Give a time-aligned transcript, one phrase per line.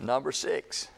[0.00, 0.88] number six.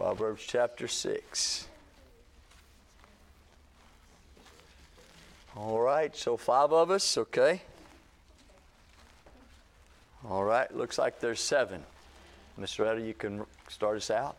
[0.00, 1.68] Proverbs chapter 6.
[5.54, 7.60] All right, so five of us, okay?
[10.26, 11.82] All right, looks like there's seven.
[12.58, 12.84] Mr.
[12.84, 14.36] Retta, you can start us out.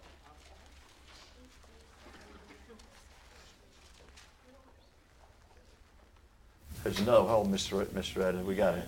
[6.84, 7.80] There's no hold, Mr.
[7.80, 8.44] Red- Mr.
[8.44, 8.88] We got it.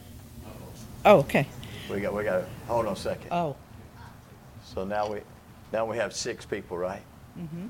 [1.06, 1.48] Oh, okay.
[1.90, 2.14] We got.
[2.14, 2.48] We got it.
[2.68, 3.28] Hold on a second.
[3.32, 3.56] Oh,
[4.66, 5.20] So now we,
[5.72, 7.02] now we have six people, right?
[7.38, 7.68] Mm-hmm.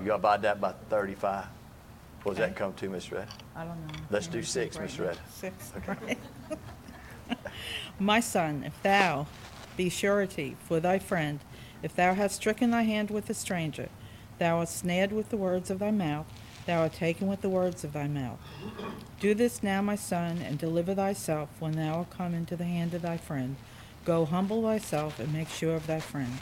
[0.00, 1.46] You got by that by 35.
[2.22, 3.12] What does that come to, Mr.
[3.12, 3.28] Red?
[3.54, 3.94] I don't know.
[4.10, 5.16] Let's do six, think Miss right Red.
[5.16, 5.22] now.
[5.30, 6.18] Six, right.
[7.98, 9.26] My son, if thou
[9.76, 11.40] be surety for thy friend,
[11.82, 13.88] if thou hast stricken thy hand with a stranger,
[14.38, 16.26] thou hast snared with the words of thy mouth,
[16.66, 18.38] thou art taken with the words of thy mouth.
[19.20, 22.92] Do this now, my son, and deliver thyself when thou art come into the hand
[22.92, 23.56] of thy friend.
[24.04, 26.38] Go humble thyself and make sure of thy friend.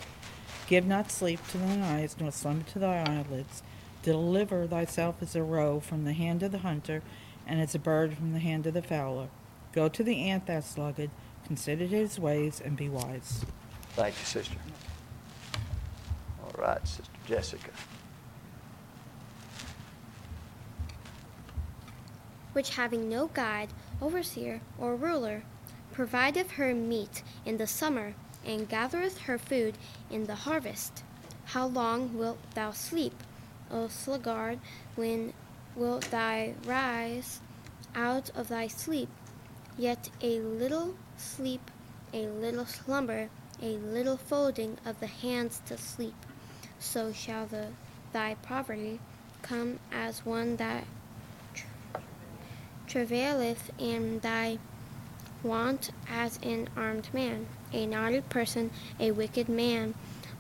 [0.67, 3.63] Give not sleep to thine eyes, nor slumber to thy eyelids.
[4.03, 7.03] Deliver thyself as a roe from the hand of the hunter,
[7.47, 9.29] and as a bird from the hand of the fowler.
[9.73, 11.11] Go to the ant, thou sluggard,
[11.47, 13.45] consider his ways, and be wise.
[13.91, 14.57] Thank you, sister.
[16.43, 17.71] All right, Sister Jessica.
[22.55, 23.69] Which having no guide,
[24.01, 25.43] overseer, or ruler,
[25.93, 28.15] provideth her meat in the summer,
[28.47, 29.77] and gathereth her food
[30.11, 31.05] in the harvest.
[31.47, 33.15] How long wilt thou sleep,
[33.71, 34.59] O sluggard?
[34.95, 35.35] When
[35.77, 37.41] wilt thou rise
[37.95, 39.09] out of thy sleep?
[39.77, 41.71] Yet a little sleep,
[42.13, 43.29] a little slumber,
[43.61, 46.15] a little folding of the hands to sleep.
[46.79, 47.69] So shall the,
[48.13, 49.01] thy poverty
[49.43, 50.85] come as one that
[52.87, 54.59] travaileth in thy
[55.43, 57.47] want as an armed man.
[57.73, 59.95] A naughty person, a wicked man,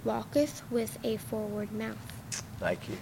[0.04, 2.42] walketh with a forward mouth.
[2.58, 2.96] Thank you.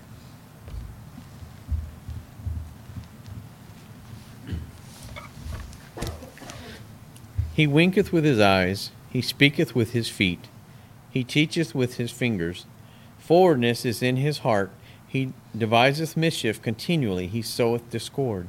[7.54, 10.48] He winketh with his eyes, he speaketh with his feet,
[11.10, 12.64] he teacheth with his fingers.
[13.18, 14.70] Forwardness is in his heart,
[15.06, 18.46] he deviseth mischief continually, he soweth discord.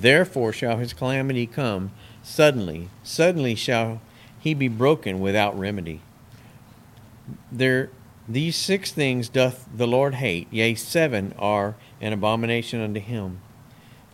[0.00, 1.90] Therefore shall his calamity come
[2.22, 4.00] suddenly, suddenly shall
[4.38, 6.02] he be broken without remedy.
[7.50, 7.90] There
[8.28, 13.40] these six things doth the Lord hate, yea, seven are an abomination unto him.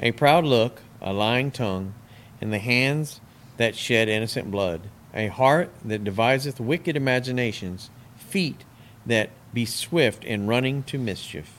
[0.01, 1.93] A proud look, a lying tongue,
[2.41, 3.21] and the hands
[3.59, 8.65] that shed innocent blood, a heart that deviseth wicked imaginations, feet
[9.05, 11.53] that be swift in running to mischief.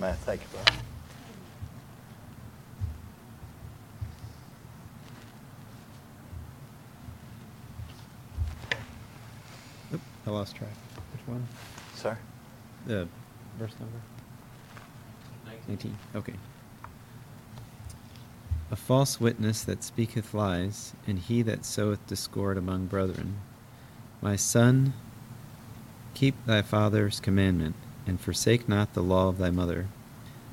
[0.00, 0.89] Man, thank you, brother.
[10.30, 10.70] I lost track.
[11.12, 11.44] Which one?
[11.96, 12.16] Sir?
[12.86, 13.08] The
[13.58, 13.98] verse number?
[15.66, 15.98] 19.
[16.14, 16.34] Okay.
[18.70, 23.38] A false witness that speaketh lies, and he that soweth discord among brethren.
[24.22, 24.92] My son,
[26.14, 27.74] keep thy father's commandment,
[28.06, 29.88] and forsake not the law of thy mother.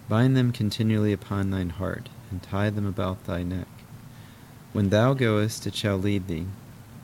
[0.09, 3.67] Bind them continually upon thine heart, and tie them about thy neck.
[4.73, 6.47] When thou goest, it shall lead thee.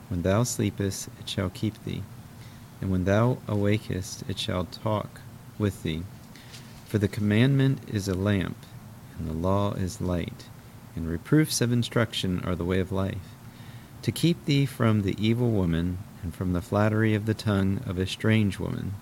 [0.08, 2.02] When thou sleepest, it shall keep thee.
[2.80, 5.20] And when thou awakest, it shall talk
[5.58, 6.02] with thee.
[6.86, 8.56] For the commandment is a lamp,
[9.18, 10.46] and the law is light,
[10.94, 13.34] and reproofs of instruction are the way of life.
[14.02, 17.98] To keep thee from the evil woman, and from the flattery of the tongue of
[17.98, 18.94] a strange woman.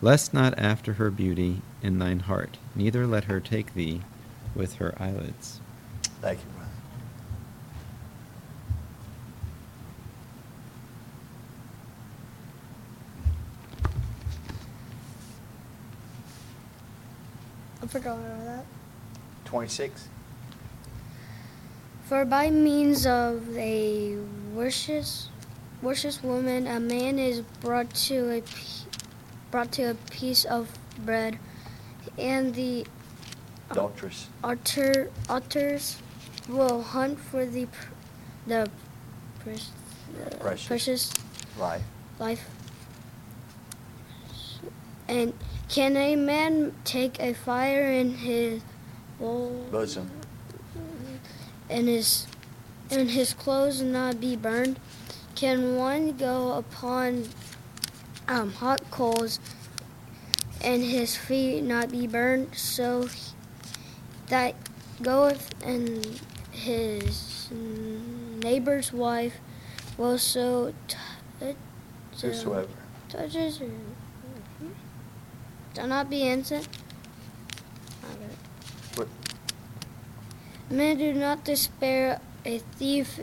[0.00, 4.02] Lest not after her beauty in thine heart, neither let her take thee
[4.54, 5.60] with her eyelids.
[6.20, 6.46] Thank you,
[17.94, 18.64] forgot about that.
[19.44, 20.08] 26?
[22.06, 24.16] For by means of a
[24.52, 25.04] worship,
[25.80, 28.42] worship woman, a man is brought to a
[29.52, 30.76] brought to a piece of
[31.06, 31.38] bread,
[32.18, 32.84] and the
[33.70, 34.26] Adulteress.
[34.42, 35.96] otter otters
[36.48, 37.68] will hunt for the
[38.48, 38.68] the,
[39.38, 39.70] pres-
[40.18, 40.66] the Precious.
[40.66, 41.12] precious
[41.56, 41.80] Right.
[42.18, 42.44] life.
[45.08, 45.32] And
[45.68, 48.62] can a man take a fire in his
[49.18, 50.10] Bosom.
[51.70, 52.26] and his
[52.90, 54.78] and his clothes not be burned?
[55.34, 57.24] Can one go upon
[58.28, 59.40] um, hot coals
[60.60, 62.54] and his feet not be burned?
[62.54, 63.08] So
[64.28, 64.54] that
[65.02, 66.20] goeth and
[66.50, 69.34] his neighbor's wife
[69.96, 71.56] will so touch
[73.08, 73.70] touches her.
[75.74, 76.68] Shall not be innocent.
[78.94, 79.08] What?
[80.70, 83.20] Men do not despair a thief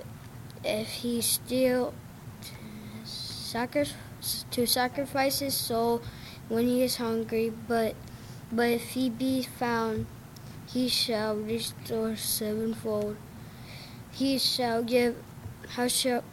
[0.63, 1.93] if he steal
[4.51, 6.01] to sacrifice his soul
[6.49, 7.95] when he is hungry, but
[8.51, 10.05] but if he be found,
[10.67, 13.15] he shall restore sevenfold.
[14.11, 15.15] He shall give
[15.75, 16.23] how shall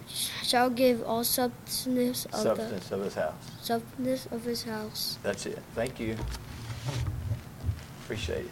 [0.43, 3.35] shall give all substance of Substance of his house.
[3.61, 5.19] substance of his house.
[5.23, 5.61] That's it.
[5.75, 6.17] Thank you.
[8.05, 8.50] Appreciate it.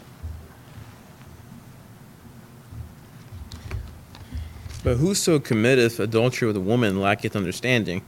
[4.83, 8.03] But whoso committeth adultery with a woman lacketh understanding.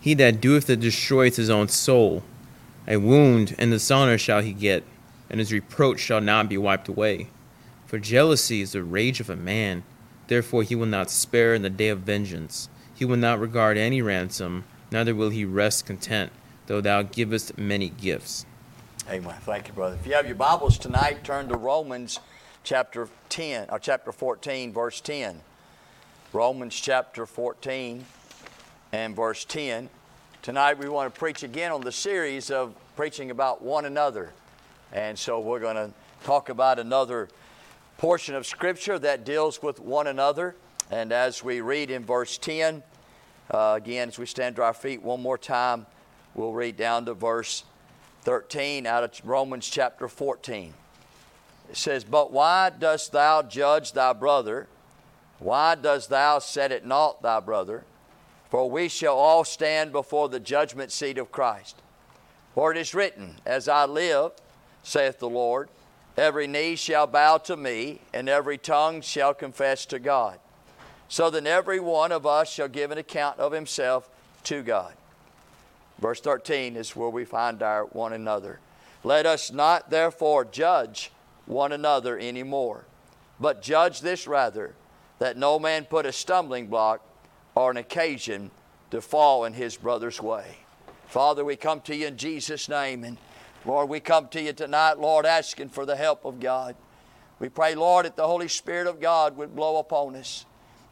[0.00, 2.24] He that doeth it destroyeth his own soul.
[2.88, 4.82] A wound and dishonor shall he get,
[5.30, 7.28] and his reproach shall not be wiped away.
[7.86, 9.84] For jealousy is the rage of a man,
[10.28, 12.68] therefore he will not spare in the day of vengeance.
[12.94, 16.32] He will not regard any ransom, neither will he rest content,
[16.66, 18.46] though thou givest many gifts.
[19.08, 19.36] Amen.
[19.42, 19.96] Thank you, brother.
[20.00, 22.18] If you have your Bibles tonight, turn to Romans
[22.64, 25.40] chapter 10, or chapter 14, verse 10.
[26.32, 28.04] Romans chapter 14
[28.92, 29.88] and verse 10.
[30.42, 34.32] Tonight we want to preach again on the series of preaching about one another.
[34.92, 35.92] And so we're going to
[36.24, 37.28] talk about another
[37.98, 40.54] portion of Scripture that deals with one another.
[40.90, 42.82] And as we read in verse 10,
[43.50, 45.86] uh, again, as we stand to our feet one more time,
[46.34, 47.64] we'll read down to verse
[48.22, 50.74] 13 out of Romans chapter 14.
[51.70, 54.68] It says, But why dost thou judge thy brother?
[55.38, 57.84] Why dost thou set at naught thy brother?
[58.50, 61.82] For we shall all stand before the judgment seat of Christ.
[62.54, 64.32] For it is written, As I live,
[64.82, 65.68] saith the Lord,
[66.16, 70.38] every knee shall bow to me, and every tongue shall confess to God.
[71.08, 74.08] So then every one of us shall give an account of himself
[74.44, 74.94] to God.
[75.98, 78.60] Verse 13 is where we find our one another.
[79.04, 81.10] Let us not therefore judge
[81.46, 82.84] one another anymore,
[83.38, 84.74] but judge this rather,
[85.18, 87.02] that no man put a stumbling block
[87.54, 88.50] or an occasion
[88.90, 90.56] to fall in his brother's way.
[91.06, 93.16] Father, we come to you in Jesus' name, and
[93.64, 96.76] Lord, we come to you tonight, Lord, asking for the help of God.
[97.38, 100.46] We pray, Lord, that the Holy Spirit of God would blow upon us.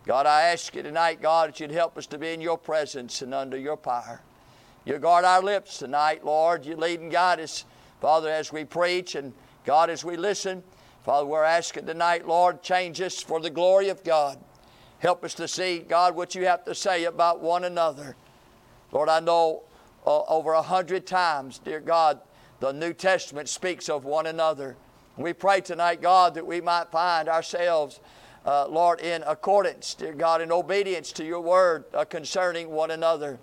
[0.07, 3.23] God, I ask you tonight, God, that you'd help us to be in your presence
[3.23, 4.21] and under your power.
[4.85, 6.67] You guard our lips tonight, Lord.
[6.67, 7.65] You lead and guide us,
[8.01, 9.33] Father, as we preach and
[9.65, 10.63] God, as we listen.
[11.05, 14.39] Father, we're asking tonight, Lord, change us for the glory of God.
[14.99, 18.17] Help us to see, God, what you have to say about one another.
[18.93, 19.63] Lord, I know
[20.07, 22.21] uh, over a hundred times, dear God,
[22.65, 24.75] the New Testament speaks of one another.
[25.19, 28.01] We pray tonight, God, that we might find ourselves,
[28.47, 33.39] uh, Lord, in accordance, dear God, in obedience to your word uh, concerning one another.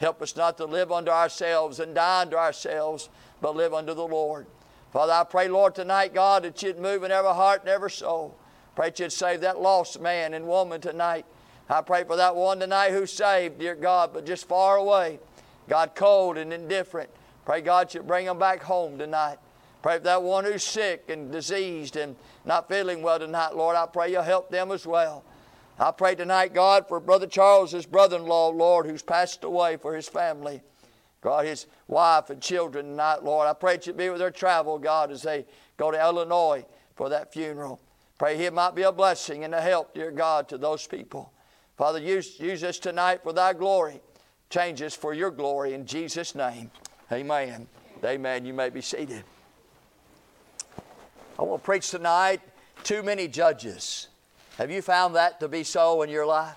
[0.00, 3.08] Help us not to live unto ourselves and die unto ourselves,
[3.40, 4.46] but live unto the Lord.
[4.92, 8.36] Father, I pray, Lord, tonight, God, that you'd move in every heart and every soul.
[8.76, 11.24] Pray that you'd save that lost man and woman tonight.
[11.70, 15.20] I pray for that one tonight who's saved, dear God, but just far away.
[15.70, 17.08] God, cold and indifferent.
[17.48, 19.38] Pray, God, should bring them back home tonight.
[19.80, 22.14] Pray for that one who's sick and diseased and
[22.44, 23.74] not feeling well tonight, Lord.
[23.74, 25.24] I pray you'll help them as well.
[25.78, 29.78] I pray tonight, God, for Brother Charles, his brother in law, Lord, who's passed away
[29.78, 30.60] for his family.
[31.22, 33.48] God, his wife and children tonight, Lord.
[33.48, 35.46] I pray that you be with their travel, God, as they
[35.78, 37.80] go to Illinois for that funeral.
[38.18, 41.32] Pray He might be a blessing and a help, dear God, to those people.
[41.78, 44.02] Father, use, use us tonight for thy glory.
[44.50, 46.70] Change us for your glory in Jesus' name.
[47.10, 47.66] Amen.
[48.04, 48.44] Amen.
[48.44, 49.24] You may be seated.
[51.38, 52.40] I want to preach tonight
[52.84, 54.08] too many judges.
[54.58, 56.56] Have you found that to be so in your life?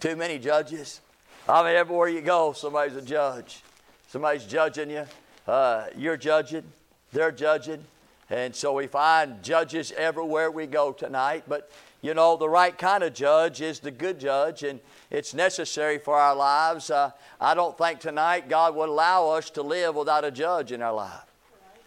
[0.00, 1.00] Too many judges.
[1.48, 3.62] I mean, everywhere you go, somebody's a judge.
[4.08, 5.06] Somebody's judging you.
[5.46, 6.64] Uh, you're judging.
[7.12, 7.84] They're judging.
[8.30, 11.44] And so we find judges everywhere we go tonight.
[11.46, 14.78] But, you know, the right kind of judge is the good judge, and
[15.10, 16.90] it's necessary for our lives.
[16.90, 20.80] Uh, I don't think tonight God would allow us to live without a judge in
[20.80, 21.24] our life.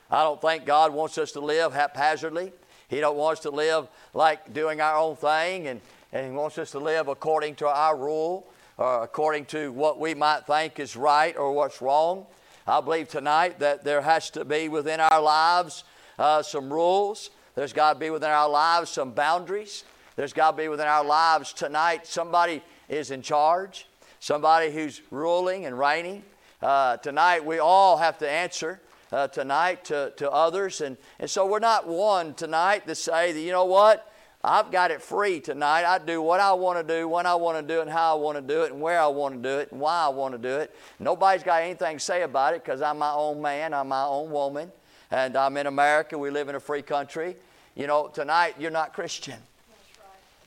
[0.10, 2.52] I don't think God wants us to live haphazardly.
[2.90, 5.80] He don't want us to live like doing our own thing, and,
[6.12, 10.14] and He wants us to live according to our rule or according to what we
[10.14, 12.26] might think is right or what's wrong.
[12.68, 15.86] I believe tonight that there has to be within our lives
[16.20, 17.30] uh, some rules.
[17.56, 19.86] There's got to be within our lives some boundaries.
[20.16, 23.88] There's got to be within our lives tonight somebody is in charge,
[24.20, 26.24] somebody who's ruling and reigning.
[26.62, 30.82] Uh, tonight we all have to answer uh, tonight to, to others.
[30.82, 34.12] And, and so we're not one tonight to say that, you know what?
[34.44, 35.86] I've got it free tonight.
[35.86, 38.18] I do what I want to do, when I want to do it, and how
[38.18, 40.10] I want to do it, and where I want to do it, and why I
[40.10, 40.76] want to do it.
[41.00, 44.32] Nobody's got anything to say about it because I'm my own man, I'm my own
[44.32, 44.72] woman,
[45.12, 46.18] and I'm in America.
[46.18, 47.36] We live in a free country.
[47.76, 49.38] You know, tonight you're not Christian.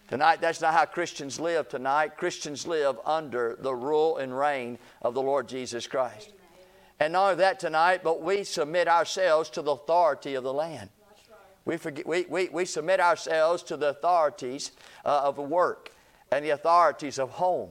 [0.08, 2.18] Tonight, that's not how Christians live tonight.
[2.18, 6.32] Christians live under the rule and reign of the Lord Jesus Christ.
[7.00, 10.90] And not only that tonight, but we submit ourselves to the authority of the land.
[11.64, 14.72] We, forget, we, we, we submit ourselves to the authorities
[15.04, 15.90] uh, of work
[16.30, 17.70] and the authorities of home.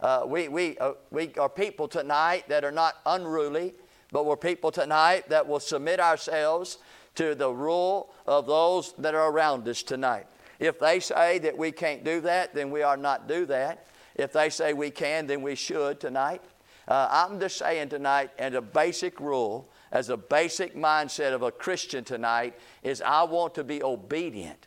[0.00, 3.74] Uh, we, we, uh, we are people tonight that are not unruly,
[4.10, 6.78] but we're people tonight that will submit ourselves
[7.14, 10.26] to the rule of those that are around us tonight.
[10.58, 13.86] If they say that we can't do that, then we are not do that.
[14.14, 16.42] If they say we can, then we should tonight.
[16.86, 21.50] Uh, I'm just saying tonight, and a basic rule, as a basic mindset of a
[21.50, 24.66] Christian tonight, is I want to be obedient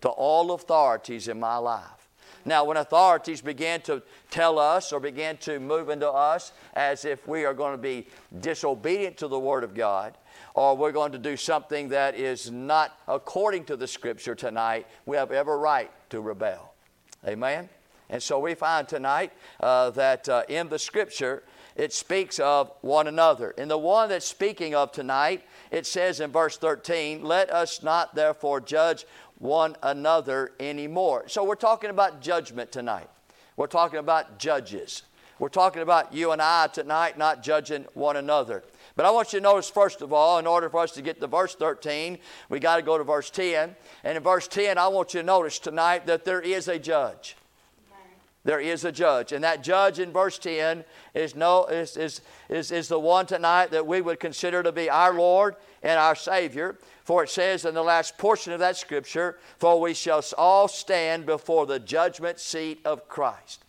[0.00, 2.08] to all authorities in my life.
[2.44, 7.26] Now, when authorities begin to tell us or begin to move into us as if
[7.28, 8.06] we are going to be
[8.40, 10.16] disobedient to the Word of God,
[10.58, 15.16] or we're going to do something that is not according to the Scripture tonight, we
[15.16, 16.74] have every right to rebel.
[17.24, 17.68] Amen?
[18.10, 21.44] And so we find tonight uh, that uh, in the Scripture,
[21.76, 23.52] it speaks of one another.
[23.52, 28.16] In the one that's speaking of tonight, it says in verse 13, Let us not
[28.16, 29.06] therefore judge
[29.38, 31.28] one another anymore.
[31.28, 33.08] So we're talking about judgment tonight.
[33.56, 35.04] We're talking about judges.
[35.38, 38.64] We're talking about you and I tonight not judging one another.
[38.98, 41.20] But I want you to notice, first of all, in order for us to get
[41.20, 43.76] to verse 13, we got to go to verse 10.
[44.02, 47.36] And in verse 10, I want you to notice tonight that there is a judge.
[48.42, 49.30] There is a judge.
[49.30, 53.70] And that judge in verse 10 is, no, is, is, is, is the one tonight
[53.70, 56.76] that we would consider to be our Lord and our Savior.
[57.04, 61.24] For it says in the last portion of that scripture, For we shall all stand
[61.24, 63.64] before the judgment seat of Christ.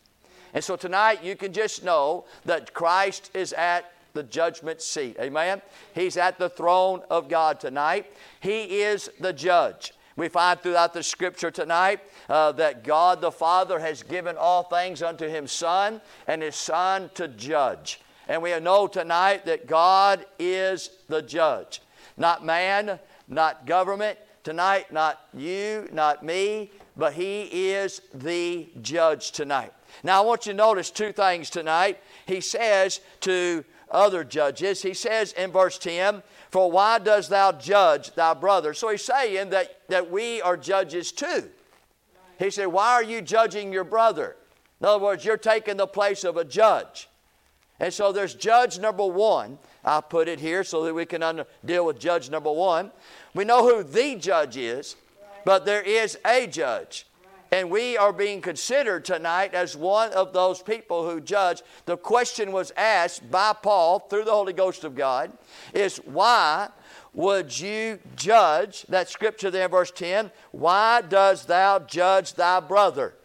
[0.56, 5.18] And so tonight you can just know that Christ is at the judgment seat.
[5.20, 5.62] Amen?
[5.94, 8.12] He's at the throne of God tonight.
[8.40, 9.94] He is the judge.
[10.16, 15.02] We find throughout the scripture tonight uh, that God the Father has given all things
[15.02, 18.02] unto His Son and His Son to judge.
[18.28, 21.82] And we know tonight that God is the judge.
[22.18, 23.00] Not man,
[23.30, 29.74] not government, tonight, not you, not me, but He is the judge tonight.
[30.04, 32.00] Now, I want you to notice two things tonight.
[32.26, 34.82] He says to other judges.
[34.82, 38.74] He says in verse 10, For why dost thou judge thy brother?
[38.74, 41.50] So he's saying that, that we are judges too.
[42.38, 44.36] He said, Why are you judging your brother?
[44.80, 47.10] In other words, you're taking the place of a judge.
[47.80, 49.58] And so there's judge number one.
[49.84, 52.92] I put it here so that we can under, deal with judge number one.
[53.34, 54.96] We know who the judge is,
[55.46, 57.06] but there is a judge.
[57.52, 61.64] And we are being considered tonight as one of those people who judge.
[61.86, 65.32] The question was asked by Paul through the Holy Ghost of God
[65.74, 66.70] is why
[67.14, 73.16] would you judge, that scripture there in verse 10, why does thou judge thy brother?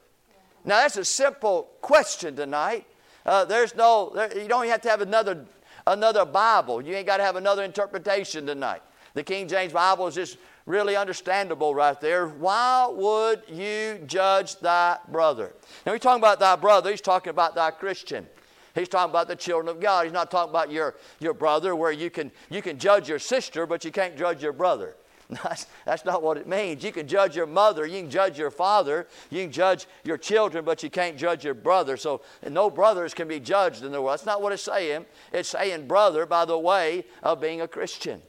[0.64, 2.86] Now that's a simple question tonight.
[3.26, 5.44] Uh, there's no, there, you don't have to have another,
[5.86, 6.82] another Bible.
[6.82, 8.82] You ain't got to have another interpretation tonight.
[9.12, 12.28] The King James Bible is just really understandable right there.
[12.28, 15.52] Why would you judge thy brother?
[15.84, 18.26] Now, he's talking about thy brother, he's talking about thy Christian.
[18.74, 20.04] He's talking about the children of God.
[20.04, 23.66] He's not talking about your, your brother where you can, you can judge your sister,
[23.66, 24.96] but you can't judge your brother.
[25.42, 26.84] That's, that's not what it means.
[26.84, 30.66] You can judge your mother, you can judge your father, you can judge your children,
[30.66, 31.96] but you can't judge your brother.
[31.96, 34.18] So no brothers can be judged in the world.
[34.18, 35.06] That's not what it's saying.
[35.32, 38.20] It's saying brother by the way of being a Christian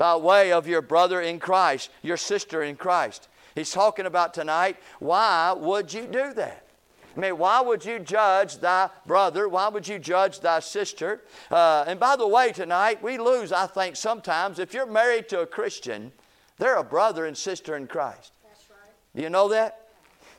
[0.00, 3.28] by way of your brother in Christ, your sister in Christ.
[3.54, 6.64] He's talking about tonight, why would you do that?
[7.14, 9.46] I mean, why would you judge thy brother?
[9.46, 11.20] Why would you judge thy sister?
[11.50, 14.58] Uh, and by the way, tonight, we lose, I think, sometimes.
[14.58, 16.12] If you're married to a Christian,
[16.56, 18.32] they're a brother and sister in Christ.
[18.42, 18.90] That's right.
[19.14, 19.88] Do you know that?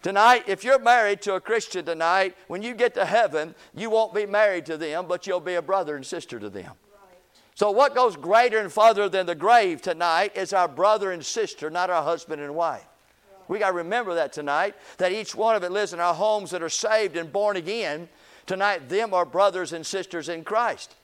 [0.01, 4.15] Tonight, if you're married to a Christian tonight, when you get to heaven, you won't
[4.15, 6.71] be married to them, but you'll be a brother and sister to them.
[7.61, 11.69] So, what goes greater and farther than the grave tonight is our brother and sister,
[11.69, 12.87] not our husband and wife.
[13.47, 16.49] We got to remember that tonight, that each one of it lives in our homes
[16.49, 18.09] that are saved and born again.
[18.47, 20.95] Tonight, them are brothers and sisters in Christ.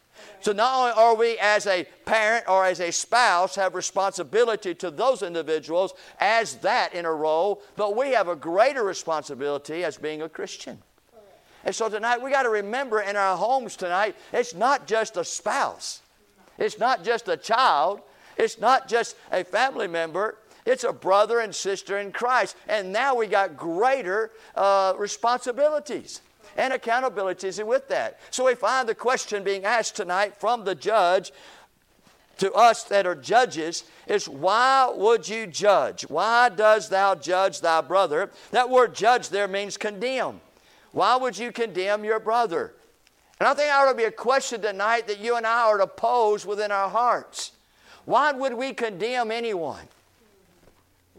[0.42, 4.90] So not only are we as a parent or as a spouse have responsibility to
[4.90, 10.24] those individuals as that in a role, but we have a greater responsibility as being
[10.24, 10.80] a Christian.
[11.64, 15.24] And so tonight we got to remember in our homes tonight, it's not just a
[15.24, 16.02] spouse.
[16.58, 18.02] It's not just a child,
[18.38, 22.58] it's not just a family member, it's a brother and sister in Christ.
[22.68, 26.22] And now we got greater uh, responsibilities
[26.58, 28.20] and accountabilities with that.
[28.32, 31.32] So we find the question being asked tonight from the judge
[32.40, 36.04] to us that are judges is why would you judge?
[36.04, 38.32] Why does thou judge thy brother?
[38.52, 40.42] That word judge there means condemn.
[40.92, 42.74] Why would you condemn your brother?
[43.39, 45.77] And I think that ought to be a question tonight that you and I are
[45.77, 47.51] to pose within our hearts.
[48.06, 49.88] Why would we condemn anyone?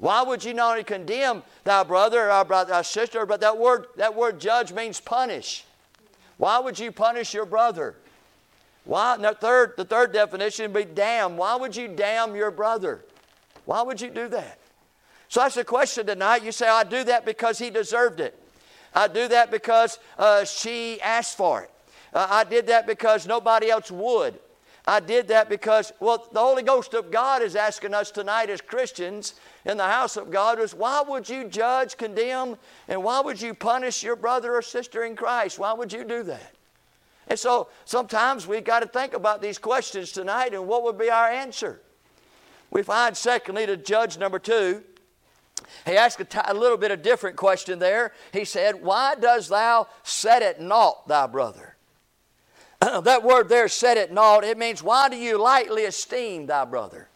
[0.01, 4.15] Why would you not only condemn thy brother or thy sister, but that word, that
[4.15, 5.65] word judge means punish.
[6.37, 7.97] Why would you punish your brother?
[8.85, 9.17] Why?
[9.17, 11.37] the third, the third definition would be damn.
[11.37, 13.05] Why would you damn your brother?
[13.65, 14.59] Why would you do that?
[15.29, 16.43] So that's the question tonight.
[16.43, 18.41] You say, I do that because he deserved it.
[18.95, 21.71] I do that because uh, she asked for it.
[22.13, 24.39] Uh, I did that because nobody else would.
[24.87, 28.63] I did that because, well, the Holy Ghost of God is asking us tonight as
[28.63, 29.35] Christians
[29.67, 32.57] in the house of God is why would you judge, condemn,
[32.89, 35.59] and why would you punish your brother or sister in Christ?
[35.59, 36.55] Why would you do that?
[37.27, 41.11] And so sometimes we've got to think about these questions tonight and what would be
[41.11, 41.83] our answer.
[42.71, 44.83] We find, secondly, to judge number two,
[45.85, 48.13] he asked a, t- a little bit of a different question there.
[48.33, 51.77] He said, Why does thou set at naught thy brother?
[53.03, 57.09] that word there, said at naught, it means why do you lightly esteem thy brother?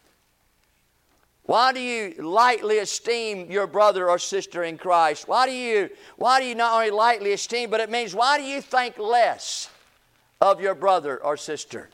[1.43, 5.27] Why do you lightly esteem your brother or sister in Christ?
[5.27, 8.45] Why do you, why do you not only lightly esteem, but it means why do
[8.45, 9.69] you think less
[10.39, 11.89] of your brother or sister?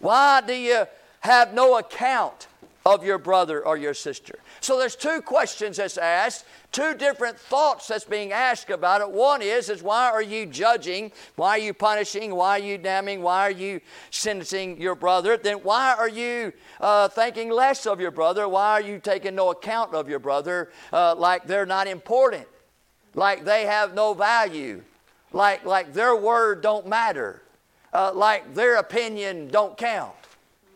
[0.00, 0.86] Why do you
[1.20, 2.47] have no account
[2.94, 4.38] of your brother or your sister?
[4.60, 9.10] So there's two questions that's asked, two different thoughts that's being asked about it.
[9.10, 11.12] One is, is why are you judging?
[11.36, 12.34] Why are you punishing?
[12.34, 13.22] Why are you damning?
[13.22, 13.80] Why are you
[14.10, 15.36] sentencing your brother?
[15.36, 18.48] Then why are you uh, thinking less of your brother?
[18.48, 22.46] Why are you taking no account of your brother uh, like they're not important?
[23.14, 24.82] Like they have no value?
[25.32, 27.42] Like, like their word don't matter?
[27.92, 30.14] Uh, like their opinion don't count?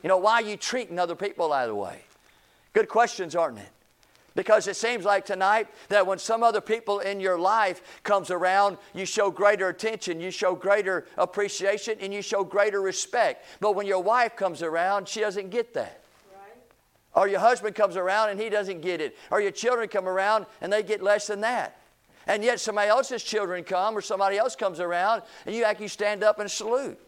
[0.03, 2.01] You know, why are you treating other people that way?
[2.73, 3.69] Good questions, aren't it?
[4.35, 8.79] Because it seems like tonight that when some other people in your life comes around,
[8.95, 13.45] you show greater attention, you show greater appreciation, and you show greater respect.
[13.61, 16.03] But when your wife comes around, she doesn't get that.
[17.15, 19.17] Or your husband comes around and he doesn't get it.
[19.31, 21.77] Or your children come around and they get less than that.
[22.27, 26.25] And yet somebody else's children come or somebody else comes around and you actually stand
[26.25, 26.99] up and salute.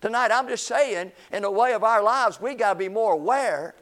[0.00, 3.12] Tonight, I'm just saying, in the way of our lives, we got to be more
[3.12, 3.74] aware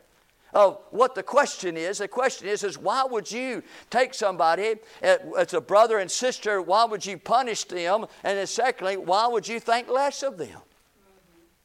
[0.53, 1.99] of what the question is.
[1.99, 6.85] The question is, is why would you take somebody as a brother and sister, why
[6.85, 8.07] would you punish them?
[8.23, 10.61] And then secondly, why would you think less of them?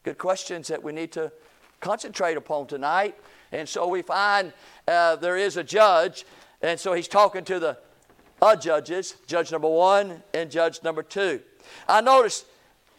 [0.03, 1.31] Good questions that we need to
[1.79, 3.15] concentrate upon tonight.
[3.51, 4.53] And so we find
[4.87, 6.25] uh, there is a judge,
[6.61, 7.77] and so he's talking to the
[8.41, 11.41] uh, judges, judge number one and judge number two.
[11.87, 12.45] I notice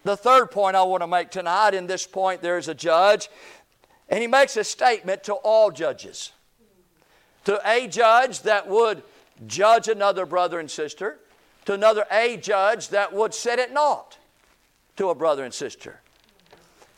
[0.05, 3.29] the third point I want to make tonight in this point there is a judge.
[4.09, 6.33] And he makes a statement to all judges.
[7.45, 9.03] To a judge that would
[9.47, 11.19] judge another brother and sister,
[11.65, 14.19] to another a judge that would set it not
[14.97, 16.01] to a brother and sister.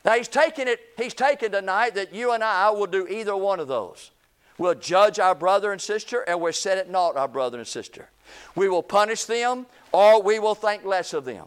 [0.05, 3.61] Now he's taking it, he's taken tonight that you and I will do either one
[3.61, 4.11] of those.
[4.59, 8.09] We'll judge our brother and sister and we'll set it not our brother and sister.
[8.57, 11.47] We will punish them or we will think less of them.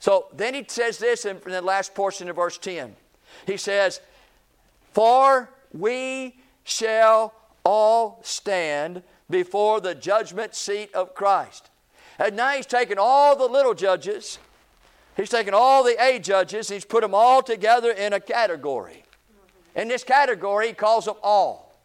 [0.00, 2.94] So then he says this in the last portion of verse 10.
[3.46, 4.00] He says,
[4.92, 7.34] for we shall
[7.64, 11.70] all stand before the judgment seat of Christ.
[12.18, 14.38] And now he's taken all the little judges,
[15.16, 19.04] he's taken all the A judges, he's put them all together in a category.
[19.76, 21.76] In this category, he calls them all.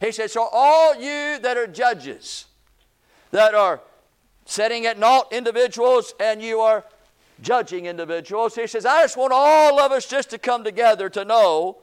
[0.00, 2.46] He says, So all you that are judges,
[3.32, 3.80] that are
[4.50, 6.84] setting at naught individuals, and you are
[7.40, 11.24] judging individuals, he says, I just want all of us just to come together to
[11.24, 11.78] know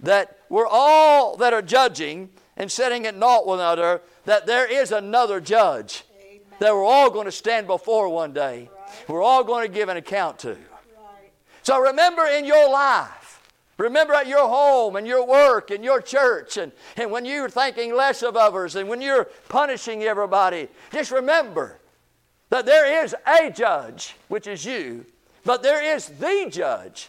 [0.00, 4.90] that we're all that are judging and setting at naught one another, that there is
[4.90, 6.40] another judge Amen.
[6.60, 8.70] that we're all going to stand before one day.
[8.74, 9.08] Right.
[9.08, 10.52] We're all going to give an account to.
[10.52, 10.58] Right.
[11.62, 13.42] So remember in your life,
[13.76, 17.94] remember at your home and your work and your church, and, and when you're thinking
[17.94, 21.78] less of others and when you're punishing everybody, just remember
[22.50, 25.04] that there is a judge, which is you,
[25.44, 27.08] but there is the judge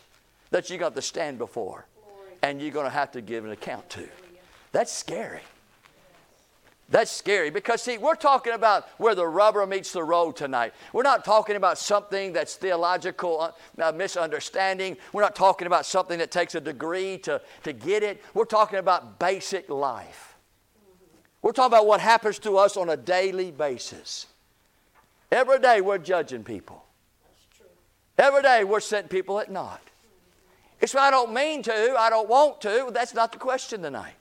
[0.52, 1.86] that you got to stand before
[2.42, 4.08] and you're going to have to give an account to.
[4.72, 5.42] That's scary.
[6.92, 10.74] That's scary because, see, we're talking about where the rubber meets the road tonight.
[10.92, 14.98] We're not talking about something that's theological uh, uh, misunderstanding.
[15.14, 18.24] We're not talking about something that takes a degree to, to get it.
[18.34, 20.36] We're talking about basic life.
[21.44, 24.26] We're talking about what happens to us on a daily basis.
[25.32, 26.84] Every day we're judging people.
[28.18, 29.82] Every day we're setting people at naught.
[30.82, 32.90] It's why I don't mean to, I don't want to.
[32.92, 34.14] That's not the question tonight.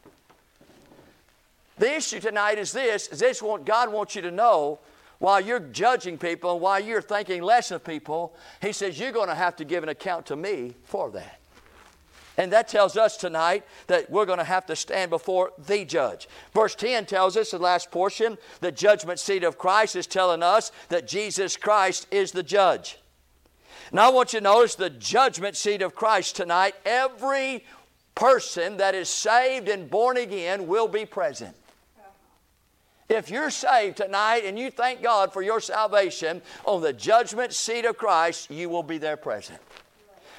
[1.79, 4.81] The issue tonight is this, is this what God wants you to know
[5.19, 9.29] while you're judging people and while you're thinking less of people, He says you're going
[9.29, 11.41] to have to give an account to me for that.
[12.39, 16.29] And that tells us tonight that we're going to have to stand before the judge.
[16.55, 20.71] Verse 10 tells us, the last portion, the judgment seat of Christ is telling us
[20.89, 22.99] that Jesus Christ is the judge.
[23.91, 26.77] Now I want you to notice the judgment seat of Christ tonight.
[26.87, 27.65] Every
[28.15, 31.57] person that is saved and born again will be present.
[33.09, 37.87] If you're saved tonight and you thank God for your salvation on the judgment seat
[37.87, 39.59] of Christ, you will be there present.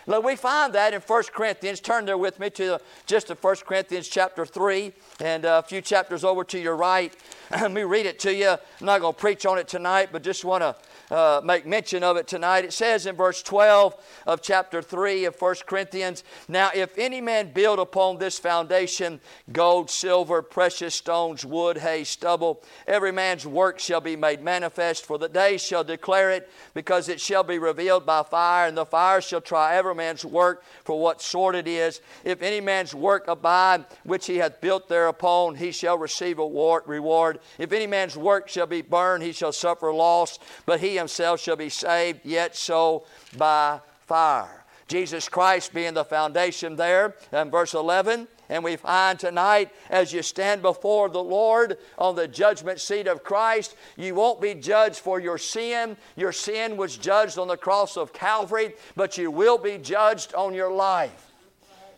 [0.10, 1.80] Look, we find that in 1 Corinthians.
[1.80, 6.24] Turn there with me to just to 1 Corinthians chapter 3 and a few chapters
[6.24, 7.15] over to your right.
[7.51, 8.49] Let me read it to you.
[8.49, 10.75] I'm not going to preach on it tonight, but just want to
[11.15, 12.63] uh, make mention of it tonight.
[12.63, 13.95] It says in verse 12
[14.27, 19.19] of chapter 3 of 1 Corinthians Now, if any man build upon this foundation
[19.51, 25.17] gold, silver, precious stones, wood, hay, stubble, every man's work shall be made manifest, for
[25.17, 29.21] the day shall declare it, because it shall be revealed by fire, and the fire
[29.21, 32.01] shall try every man's work for what sort it is.
[32.23, 36.45] If any man's work abide, which he hath built thereupon, he shall receive a
[36.85, 37.38] reward.
[37.58, 41.56] If any man's work shall be burned, he shall suffer loss, but he himself shall
[41.56, 43.06] be saved, yet so
[43.38, 44.65] by fire.
[44.88, 47.15] Jesus Christ being the foundation there.
[47.32, 52.28] In verse 11, and we find tonight, as you stand before the Lord on the
[52.28, 55.95] judgment seat of Christ, you won't be judged for your sin.
[56.15, 60.56] Your sin was judged on the cross of Calvary, but you will be judged on
[60.56, 61.28] your life.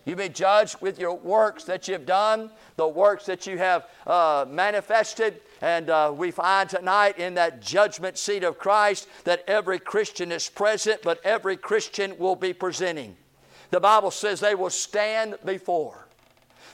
[0.05, 4.45] You'll be judged with your works that you've done, the works that you have uh,
[4.49, 5.41] manifested.
[5.61, 10.49] And uh, we find tonight in that judgment seat of Christ that every Christian is
[10.49, 13.15] present, but every Christian will be presenting.
[13.69, 16.07] The Bible says they will stand before.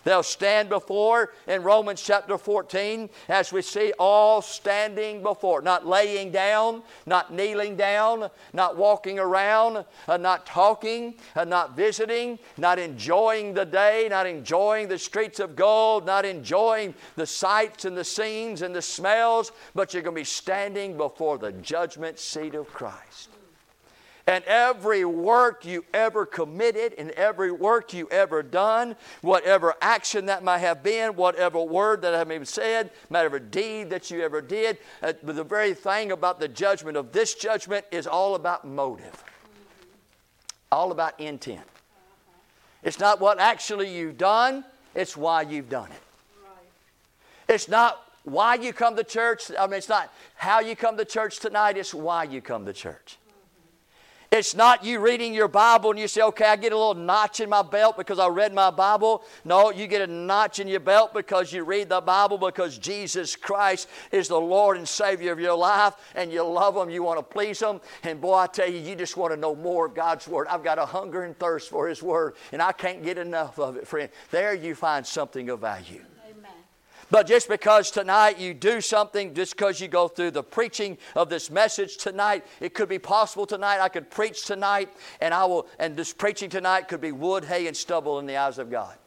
[0.07, 6.31] They'll stand before in Romans chapter 14, as we see all standing before, not laying
[6.31, 13.53] down, not kneeling down, not walking around, uh, not talking, uh, not visiting, not enjoying
[13.53, 18.61] the day, not enjoying the streets of gold, not enjoying the sights and the scenes
[18.61, 23.36] and the smells, but you're going to be standing before the judgment seat of Christ.
[24.27, 30.43] And every work you ever committed and every work you ever done, whatever action that
[30.43, 34.41] might have been, whatever word that I may have said, whatever deed that you ever
[34.41, 39.23] did, uh, the very thing about the judgment of this judgment is all about motive,
[40.73, 41.65] all about intent.
[42.83, 46.01] It's not what actually you've done, it's why you've done it.
[47.47, 49.51] It's not why you come to church.
[49.57, 52.73] I mean, it's not how you come to church tonight, it's why you come to
[52.73, 53.17] church.
[54.29, 57.39] It's not you reading your Bible and you say, okay, I get a little notch
[57.39, 59.23] in my belt because I read my Bible.
[59.45, 63.37] No, you get a notch in your belt because you read the Bible because Jesus
[63.37, 67.19] Christ is the Lord and Savior of your life and you love Him, you want
[67.19, 67.79] to please Him.
[68.03, 70.47] And boy, I tell you, you just want to know more of God's Word.
[70.49, 73.77] I've got a hunger and thirst for His Word and I can't get enough of
[73.77, 74.09] it, friend.
[74.31, 76.03] There you find something of value.
[77.09, 81.29] But just because tonight you do something, just because you go through the preaching of
[81.29, 83.79] this message tonight, it could be possible tonight.
[83.79, 84.89] I could preach tonight,
[85.21, 88.37] and I will, and this preaching tonight could be wood, hay, and stubble in the
[88.37, 88.97] eyes of God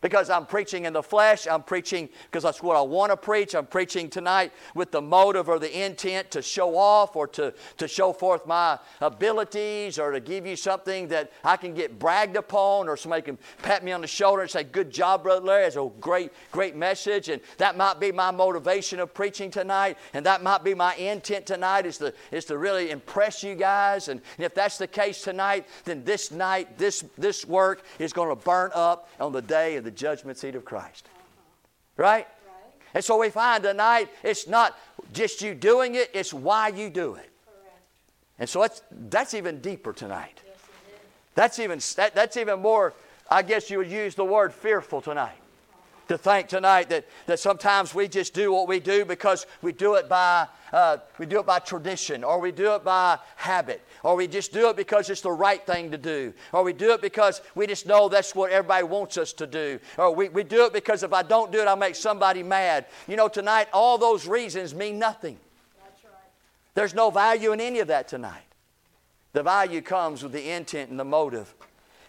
[0.00, 1.46] because I'm preaching in the flesh.
[1.46, 3.54] I'm preaching because that's what I want to preach.
[3.54, 7.88] I'm preaching tonight with the motive or the intent to show off or to, to
[7.88, 12.88] show forth my abilities or to give you something that I can get bragged upon
[12.88, 15.64] or somebody can pat me on the shoulder and say, Good job, Brother Larry.
[15.64, 17.28] It's a great, great message.
[17.28, 19.98] And that might be my motivation of preaching tonight.
[20.14, 24.08] And that might be my intent tonight is to, is to really impress you guys.
[24.08, 28.28] And, and if that's the case tonight, then this night, this, this work is going
[28.28, 31.08] to burn up on the day of the judgment seat of Christ.
[31.96, 32.28] Right?
[32.92, 34.78] And so we find tonight it's not
[35.14, 37.30] just you doing it, it's why you do it.
[38.38, 40.42] And so that's, that's even deeper tonight.
[41.34, 42.92] That's even, that, that's even more,
[43.30, 45.38] I guess you would use the word fearful tonight.
[46.08, 49.96] To think tonight that, that sometimes we just do what we do because we do
[49.96, 54.16] it by uh, we do it by tradition, or we do it by habit, or
[54.16, 57.02] we just do it because it's the right thing to do, or we do it
[57.02, 60.64] because we just know that's what everybody wants us to do, or we, we do
[60.64, 62.86] it because if I don't do it, I'll make somebody mad.
[63.06, 65.38] You know, tonight, all those reasons mean nothing.
[65.82, 66.12] That's right.
[66.74, 68.44] There's no value in any of that tonight.
[69.34, 71.54] The value comes with the intent and the motive.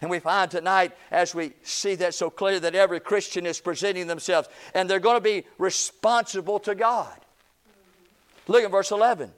[0.00, 4.06] And we find tonight, as we see that so clear, that every Christian is presenting
[4.06, 7.16] themselves and they're going to be responsible to God.
[8.48, 9.30] Look at verse 11.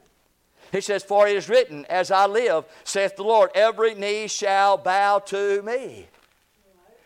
[0.70, 4.78] He says, For it is written, As I live, saith the Lord, every knee shall
[4.78, 6.06] bow to me.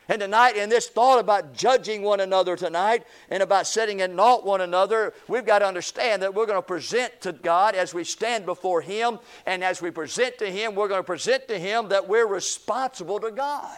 [0.08, 4.46] And tonight, in this thought about judging one another tonight and about setting in naught
[4.46, 8.04] one another, we've got to understand that we're going to present to God as we
[8.04, 9.18] stand before Him.
[9.46, 13.18] And as we present to Him, we're going to present to Him that we're responsible
[13.18, 13.76] to God.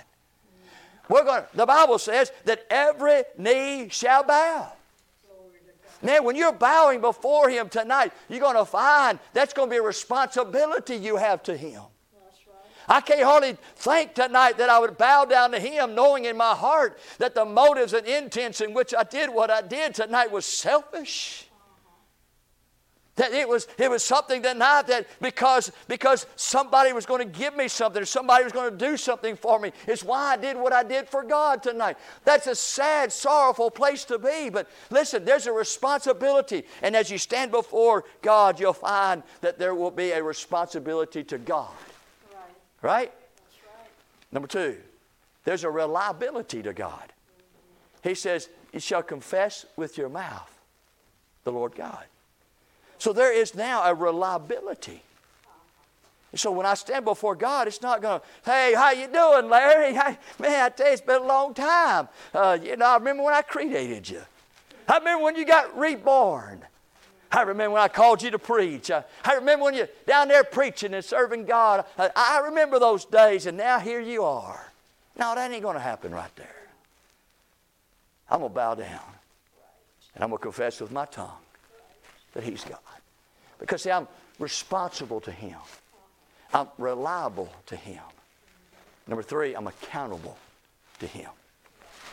[1.09, 4.73] We're going to, the Bible says that every knee shall bow.
[6.03, 9.79] Now, when you're bowing before Him tonight, you're going to find that's going to be
[9.79, 11.83] a responsibility you have to Him.
[12.89, 16.55] I can't hardly think tonight that I would bow down to Him, knowing in my
[16.55, 20.47] heart that the motives and intents in which I did what I did tonight was
[20.47, 21.45] selfish.
[23.17, 27.57] That it was, it was something tonight that because, because somebody was going to give
[27.57, 30.57] me something, or somebody was going to do something for me, is why I did
[30.57, 31.97] what I did for God tonight.
[32.25, 34.51] That's a sad, sorrowful place to be.
[34.51, 36.63] But listen, there's a responsibility.
[36.81, 41.39] And as you stand before God, you'll find that there will be a responsibility to
[41.39, 41.75] God.
[42.83, 43.13] Right?
[44.31, 44.77] Number two,
[45.45, 47.13] there's a reliability to God.
[48.03, 50.53] He says, You shall confess with your mouth
[51.45, 52.05] the Lord God.
[52.99, 55.03] So there is now a reliability.
[56.35, 59.95] So when I stand before God, it's not going to, hey, how you doing, Larry?
[59.99, 62.09] Hey, man, I tell you, it's been a long time.
[62.35, 64.21] Uh, you know, I remember when I created you.
[64.87, 66.63] I remember when you got reborn.
[67.31, 68.91] I remember when I called you to preach.
[68.91, 71.85] I, I remember when you're down there preaching and serving God.
[71.99, 74.73] I, I remember those days, and now here you are.
[75.19, 76.55] No, that ain't going to happen right there.
[78.31, 79.01] I'm going to bow down,
[80.15, 81.31] and I'm going to confess with my tongue
[82.33, 82.79] that He's God.
[83.59, 84.07] Because, see, I'm
[84.39, 85.59] responsible to Him,
[86.55, 88.03] I'm reliable to Him.
[89.07, 90.37] Number three, I'm accountable
[91.01, 91.31] to Him.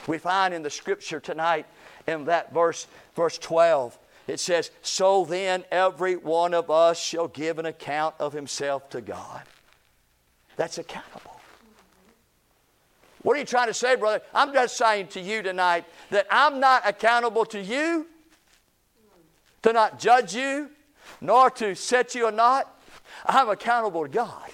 [0.08, 1.66] We find in the scripture tonight,
[2.08, 7.60] in that verse, verse 12, it says, So then every one of us shall give
[7.60, 9.44] an account of himself to God.
[10.56, 11.40] That's accountable.
[13.22, 14.22] What are you trying to say, brother?
[14.34, 18.06] I'm just saying to you tonight that I'm not accountable to you,
[19.64, 20.70] to not judge you,
[21.22, 22.72] nor to set you or not.
[23.26, 24.50] I'm accountable to God.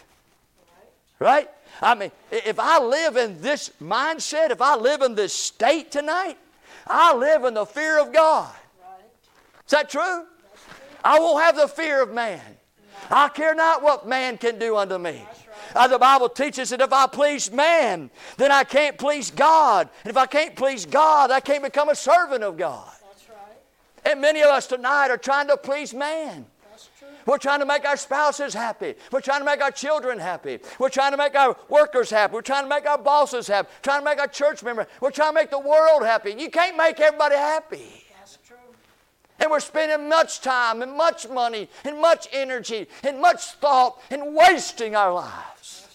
[1.19, 1.49] Right?
[1.81, 6.37] I mean, if I live in this mindset, if I live in this state tonight,
[6.87, 8.53] I live in the fear of God.
[9.71, 10.25] Is that true?
[11.01, 12.41] I won't have the fear of man.
[13.09, 15.23] I care not what man can do unto me.
[15.73, 19.87] Uh, the Bible teaches that if I please man, then I can't please God.
[20.03, 22.91] And if I can't please God, I can't become a servant of God.
[23.29, 24.11] Right.
[24.11, 26.47] And many of us tonight are trying to please man.
[27.25, 28.95] We're trying to make our spouses happy.
[29.09, 30.59] We're trying to make our children happy.
[30.79, 32.33] We're trying to make our workers happy.
[32.33, 33.69] We're trying to make our bosses happy.
[33.69, 34.87] We're trying to make our church members.
[34.99, 36.35] We're trying to make the world happy.
[36.37, 38.10] You can't make everybody happy.
[39.41, 44.35] And we're spending much time and much money and much energy and much thought and
[44.35, 45.87] wasting our lives.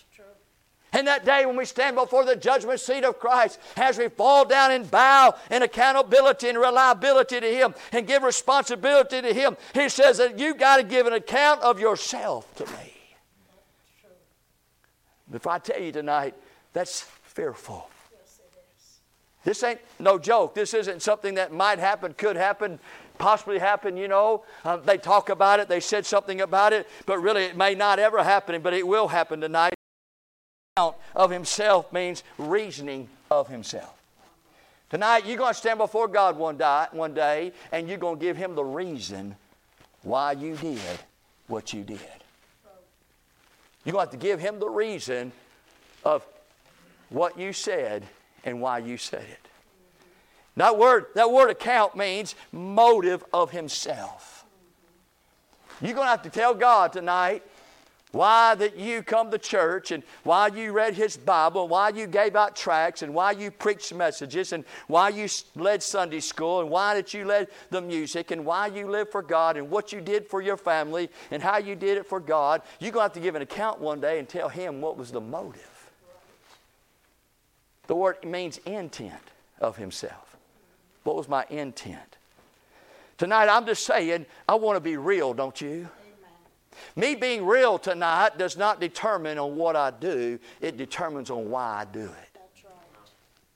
[0.93, 4.45] And that day when we stand before the judgment seat of Christ, as we fall
[4.45, 9.89] down and bow in accountability and reliability to Him and give responsibility to Him, He
[9.89, 12.95] says that you've got to give an account of yourself to me.
[15.35, 16.35] If I tell you tonight,
[16.73, 17.91] that's fearful.
[19.45, 20.57] This ain't no joke.
[20.57, 22.81] This isn't something that might happen, could happen,
[23.19, 24.45] possibly happen, you know.
[24.65, 27.99] Uh, they talk about it, they said something about it, but really it may not
[27.99, 29.75] ever happen, but it will happen tonight
[30.77, 33.95] of himself means reasoning of himself.
[34.91, 38.25] Tonight, you're going to stand before God one day, one day and you're going to
[38.25, 39.35] give him the reason
[40.03, 40.81] why you did
[41.49, 41.99] what you did.
[43.85, 45.33] You're going to have to give him the reason
[46.05, 46.27] of
[47.09, 48.05] what you said
[48.45, 49.46] and why you said it.
[50.57, 54.45] That word, that word account means motive of himself.
[55.83, 57.43] You're going to have to tell God tonight
[58.13, 62.35] why that you come to church and why you read his Bible, why you gave
[62.35, 66.95] out tracts and why you preached messages and why you led Sunday school and why
[66.95, 70.27] that you led the music and why you lived for God and what you did
[70.27, 72.63] for your family and how you did it for God.
[72.81, 75.13] You're going to have to give an account one day and tell him what was
[75.13, 75.91] the motive.
[77.89, 79.13] The word means intent
[79.61, 80.26] of himself.
[81.07, 82.17] What was my intent?
[83.17, 85.89] Tonight, I'm just saying, I want to be real, don't you?
[86.97, 91.83] Me being real tonight does not determine on what I do, it determines on why
[91.83, 92.11] I do it.
[92.35, 92.73] That's right.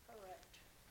[0.06, 0.40] Correct.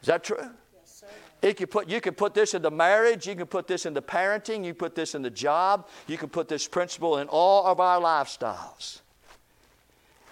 [0.02, 0.38] Is that true?
[0.38, 0.52] Yes,
[0.84, 1.08] sir.
[1.42, 4.66] It could put, you can put this into marriage, you can put this into parenting,
[4.66, 8.02] you put this in the job, you can put this principle in all of our
[8.02, 9.00] lifestyles.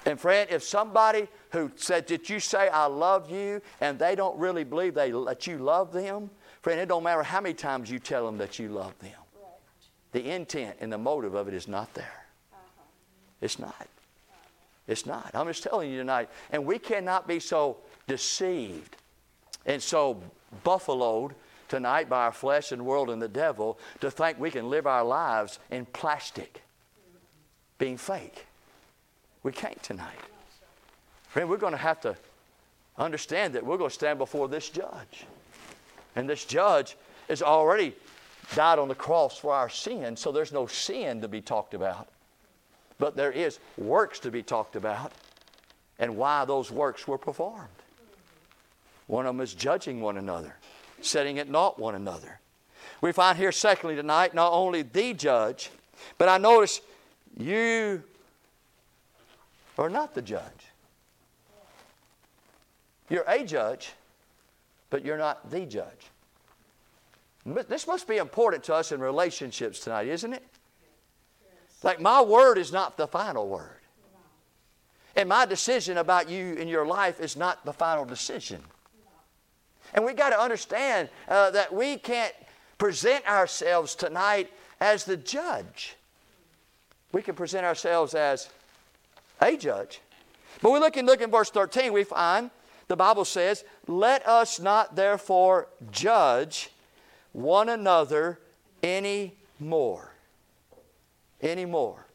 [0.08, 3.62] And friend, if somebody who said, Did you say I love you?
[3.82, 6.30] and they don't really believe they, that you love them,
[6.62, 9.12] friend, it don't matter how many times you tell them that you love them.
[9.36, 9.52] Right.
[10.14, 12.26] The intent and the motive of it is not there.
[12.54, 12.84] Uh-huh.
[13.42, 13.88] It's not.
[14.88, 15.30] It's not.
[15.34, 16.30] I'm just telling you tonight.
[16.52, 17.76] And we cannot be so
[18.08, 18.96] deceived
[19.66, 20.22] and so
[20.64, 21.34] buffaloed
[21.68, 25.04] tonight by our flesh and world and the devil to think we can live our
[25.04, 26.64] lives in plastic,
[27.78, 28.47] being fake.
[29.48, 30.20] We can't tonight.
[31.30, 32.18] Friend, we're going to have to
[32.98, 35.26] understand that we're going to stand before this judge.
[36.18, 36.98] And this judge
[37.30, 37.96] has already
[38.56, 42.10] died on the cross for our sin, so there's no sin to be talked about.
[43.00, 45.14] But there is works to be talked about
[45.98, 47.70] and why those works were performed.
[49.06, 50.58] One of them is judging one another,
[51.00, 52.42] setting at naught one another.
[53.00, 55.70] We find here, secondly, tonight, not only the judge,
[56.18, 56.82] but I notice
[57.38, 58.04] you
[59.84, 60.72] are not the judge.
[63.10, 63.94] You're a judge,
[64.90, 66.12] but you're not the judge.
[67.46, 70.44] This must be important to us in relationships tonight, isn't it?
[71.84, 73.80] Like, my word is not the final word.
[75.16, 78.62] And my decision about you in your life is not the final decision.
[79.94, 82.34] And we got to understand uh, that we can't
[82.78, 85.96] present ourselves tonight as the judge.
[87.14, 88.50] We can present ourselves as
[89.42, 90.02] a judge.
[90.62, 92.50] But we look and look in verse 13, we find
[92.88, 96.70] the Bible says, Let us not therefore judge
[97.34, 98.40] one another
[98.82, 100.14] any more.
[101.42, 102.06] Any more.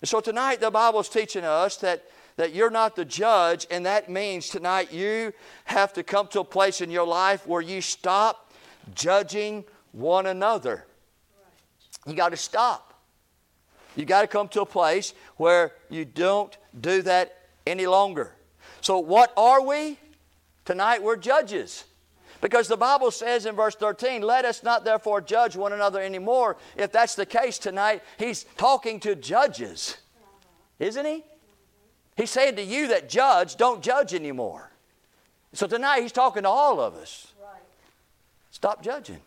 [0.00, 2.04] And so tonight the Bible is teaching us that,
[2.36, 5.32] that you're not the judge, and that means tonight you
[5.64, 8.52] have to come to a place in your life where you stop
[8.94, 10.86] judging one another.
[12.06, 12.91] You got to stop.
[13.96, 18.34] You got to come to a place where you don't do that any longer.
[18.80, 19.98] So, what are we?
[20.64, 21.84] Tonight we're judges.
[22.40, 26.56] Because the Bible says in verse 13, let us not therefore judge one another anymore.
[26.76, 29.96] If that's the case tonight, he's talking to judges,
[30.80, 31.22] isn't he?
[32.16, 34.72] He's saying to you that judge, don't judge anymore.
[35.52, 37.32] So tonight he's talking to all of us.
[37.40, 37.62] Right.
[38.50, 39.20] Stop judging.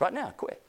[0.00, 0.60] Right now, quit.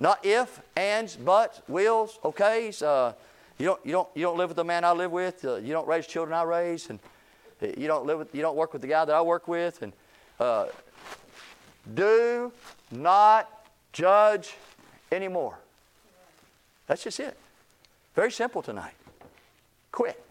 [0.00, 2.82] Not if, ands, buts, wills, okays.
[2.82, 3.12] Uh,
[3.58, 5.44] you don't, you don't, you don't live with the man I live with.
[5.44, 6.98] Uh, you don't raise children I raise, and
[7.62, 9.82] uh, you don't live with, you don't work with the guy that I work with.
[9.82, 9.92] And
[10.40, 10.66] uh,
[11.94, 12.50] do
[12.90, 14.54] not judge
[15.12, 15.58] anymore.
[16.86, 17.36] That's just it.
[18.14, 18.94] Very simple tonight.
[19.92, 20.24] Quit.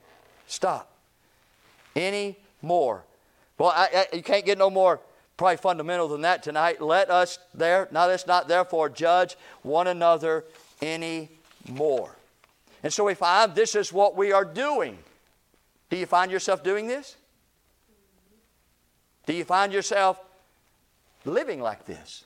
[0.47, 0.91] Stop.
[1.95, 3.03] Any more.
[3.59, 4.99] Well, I, I, you can't get no more
[5.39, 6.81] probably fundamental than that tonight.
[6.81, 10.43] Let us there, now let's not therefore judge one another
[10.81, 11.29] any
[11.69, 12.13] more.
[12.83, 14.97] And so we find this is what we are doing.
[15.89, 17.15] Do you find yourself doing this?
[19.27, 20.19] Do you find yourself
[21.23, 22.25] living like this?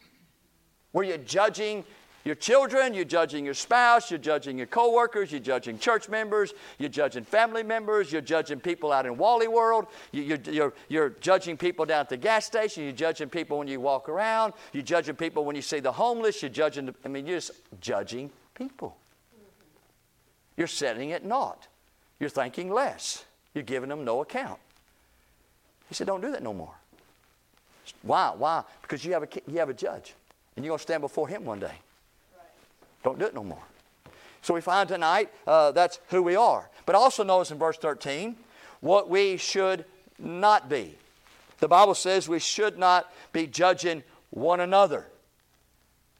[0.92, 1.86] Where you're judging
[2.26, 6.90] your children, you're judging your spouse, you're judging your coworkers, you're judging church members, you're
[6.90, 11.58] judging family members, you're judging people out in Wally World, you, are you're, you're judging
[11.58, 15.16] people down at the gas station, you're judging people when you walk around, you're judging
[15.16, 18.96] people when you see the homeless, you're judging, I mean, you're just judging people.
[20.56, 21.68] You're setting it naught.
[22.20, 23.26] You're thinking less.
[23.54, 24.60] You're giving them no account.
[25.90, 26.74] He said, don't do that no more.
[28.02, 28.34] Why?
[28.38, 28.64] Why?
[28.82, 30.14] Because you have a, you have a judge,
[30.56, 31.74] and you're going to stand before him one day.
[33.04, 33.64] Don't do it no more.
[34.42, 36.70] So we find tonight uh, that's who we are.
[36.86, 38.36] But also notice in verse 13
[38.82, 39.86] what we should
[40.20, 40.96] not be.
[41.60, 45.08] The Bible says we should not be judging one another.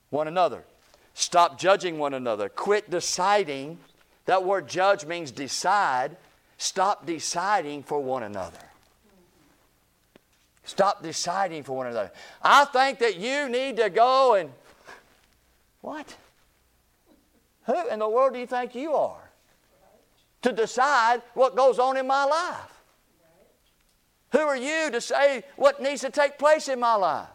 [0.10, 0.64] One another.
[1.14, 2.50] Stop judging one another.
[2.50, 3.80] Quit deciding.
[4.26, 6.16] That word judge means decide.
[6.58, 8.58] Stop deciding for one another.
[10.64, 12.12] Stop deciding for one another.
[12.42, 14.50] I think that you need to go and.
[15.82, 16.16] What?
[17.66, 19.30] Who in the world do you think you are?
[20.42, 22.82] To decide what goes on in my life.
[24.34, 27.28] Who are you to say what needs to take place in my life?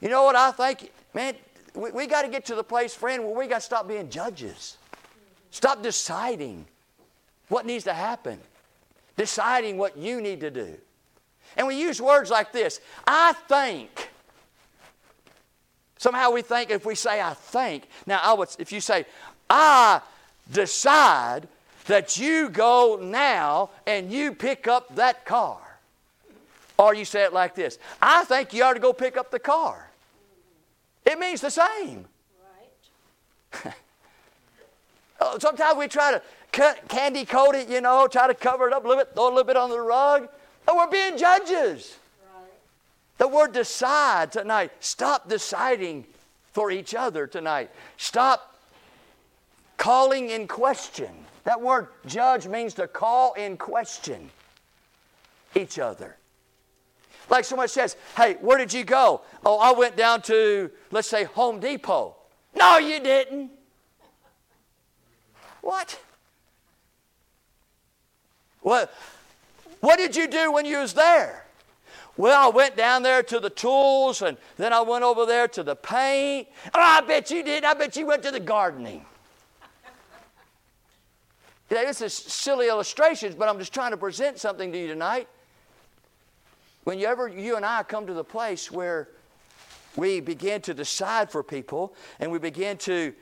[0.00, 0.92] You know what I think?
[1.14, 1.34] Man,
[1.74, 4.08] we, we got to get to the place, friend, where we got to stop being
[4.08, 4.78] judges.
[5.50, 6.64] Stop deciding
[7.48, 8.38] what needs to happen,
[9.16, 10.76] deciding what you need to do.
[11.56, 14.10] And we use words like this I think.
[15.98, 19.06] Somehow we think if we say I think, now I would, if you say,
[19.48, 20.00] I
[20.52, 21.48] decide
[21.86, 25.58] that you go now and you pick up that car.
[26.78, 29.38] Or you say it like this I think you ought to go pick up the
[29.38, 29.90] car.
[31.04, 32.04] It means the same.
[33.64, 33.74] Right.
[35.20, 36.22] Oh, Sometimes we try to
[36.52, 39.28] cut, candy coat it, you know, try to cover it up a little bit, throw
[39.28, 40.28] a little bit on the rug.
[40.68, 41.96] Oh, we're being judges.
[43.18, 44.72] The word decide tonight.
[44.80, 46.04] Stop deciding
[46.52, 47.70] for each other tonight.
[47.96, 48.56] Stop
[49.76, 51.10] calling in question.
[51.44, 54.30] That word judge means to call in question
[55.54, 56.16] each other.
[57.30, 59.22] Like someone says, Hey, where did you go?
[59.44, 62.16] Oh, I went down to, let's say, Home Depot.
[62.54, 63.50] No, you didn't.
[65.60, 66.00] What?
[68.60, 68.92] What,
[69.80, 71.45] what did you do when you was there?
[72.16, 75.62] Well, I went down there to the tools and then I went over there to
[75.62, 76.48] the paint.
[76.74, 77.64] Oh, I bet you did.
[77.64, 79.04] I bet you went to the gardening.
[81.68, 84.86] You know, this is silly illustrations, but I'm just trying to present something to you
[84.86, 85.26] tonight.
[86.84, 89.08] Whenever you and I come to the place where
[89.96, 93.12] we begin to decide for people and we begin to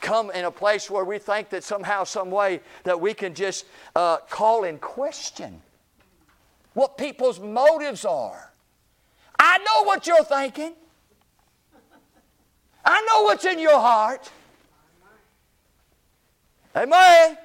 [0.00, 3.66] come in a place where we think that somehow, some way, that we can just
[3.94, 5.62] uh, call in question
[6.78, 8.52] what people's motives are.
[9.36, 10.74] I know what you're thinking.
[12.84, 14.30] I know what's in your heart.
[16.76, 17.36] Amen.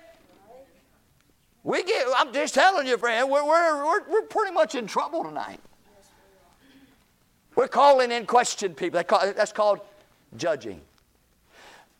[1.64, 5.60] We get, I'm just telling you, friend, we're, we're, we're, pretty much in trouble tonight.
[7.56, 9.02] We're calling in question people.
[9.10, 9.80] That's called
[10.38, 10.80] judging.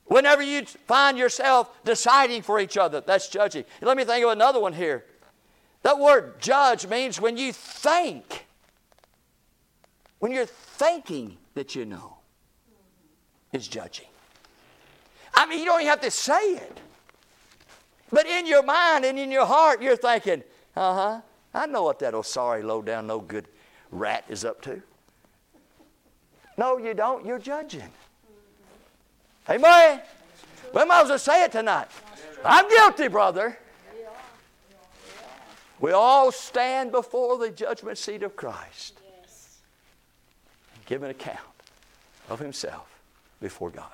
[0.06, 3.66] Whenever you find yourself deciding for each other, that's judging.
[3.82, 5.06] Let me think of another one here.
[5.84, 8.46] That word judge means when you think,
[10.20, 12.18] when you're thinking that you know,
[13.52, 14.08] is judging.
[15.36, 16.78] I mean, you don't even have to say it.
[18.12, 20.44] But in your mind and in your heart, you're thinking,
[20.76, 21.22] uh huh,
[21.54, 23.48] I know what that old sorry, low down, no good
[23.92, 24.82] rat is up to.
[26.58, 27.26] No, you don't.
[27.26, 27.90] You're judging.
[29.50, 30.02] Amen.
[30.74, 31.88] We might as well say it tonight.
[32.46, 33.58] I'm guilty, brother.
[35.84, 39.60] We all stand before the judgment seat of Christ Yes.
[40.74, 41.40] and give an account
[42.30, 42.88] of himself
[43.42, 43.92] before God.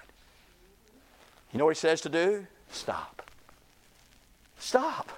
[1.51, 2.45] You know what he says to do?
[2.69, 3.27] Stop.
[4.59, 5.11] Stop.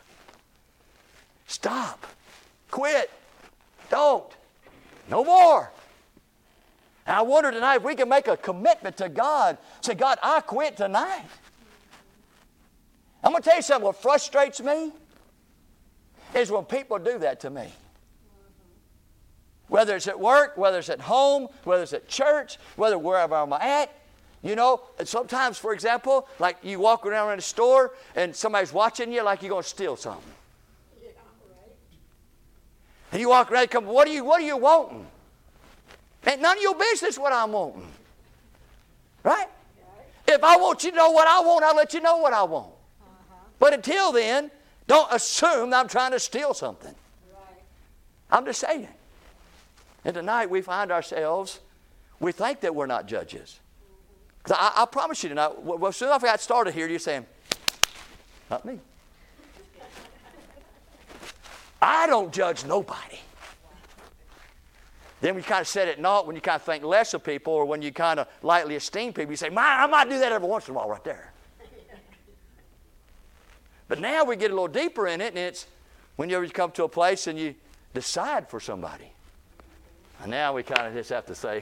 [1.46, 2.08] Stop.
[2.70, 3.12] Quit.
[3.90, 4.32] Don't.
[5.10, 5.70] No more.
[7.06, 9.58] And I wonder tonight if we can make a commitment to God.
[9.82, 11.26] Say, God, I quit tonight.
[13.22, 13.88] I'm going to tell you something.
[13.88, 14.94] What frustrates me
[16.36, 17.68] is when people do that to me.
[19.68, 23.54] Whether it's at work, whether it's at home, whether it's at church, whether wherever I'm
[23.54, 23.94] at.
[24.44, 28.74] You know, and sometimes, for example, like you walk around in a store and somebody's
[28.74, 30.24] watching you like you're going to steal something.
[31.02, 31.10] Yeah,
[31.48, 31.72] right.
[33.12, 35.06] And you walk around and come, what are you, what are you wanting?
[36.26, 37.88] Ain't none of your business what I'm wanting.
[39.24, 39.48] Right?
[40.28, 42.44] If I want you to know what I want, I'll let you know what I
[42.44, 42.68] want.
[42.68, 43.36] Uh-huh.
[43.60, 44.50] But until then,
[44.88, 46.94] don't assume that I'm trying to steal something.
[47.34, 47.64] Right.
[48.30, 48.88] I'm just saying.
[50.04, 51.60] And tonight we find ourselves,
[52.20, 53.60] we think that we're not judges.
[54.50, 57.26] I, I promise you tonight, well, as soon as I got started here, you're saying,
[58.50, 58.80] not me.
[61.82, 63.20] I don't judge nobody.
[65.22, 67.54] Then we kind of set it not when you kind of think less of people
[67.54, 69.32] or when you kind of lightly esteem people.
[69.32, 71.31] You say, "My, I might do that every once in a while right there.
[73.92, 75.68] But now we get a little deeper in it, and it's
[76.16, 77.56] whenever you ever come to a place and you
[77.94, 79.12] decide for somebody.
[80.22, 81.62] And now we kind of just have to say,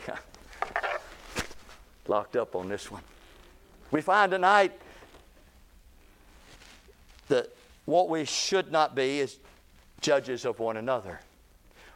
[2.07, 3.01] locked up on this one.
[3.89, 4.80] We find tonight
[7.30, 7.49] that
[7.86, 9.39] what we should not be is
[9.99, 11.21] judges of one another.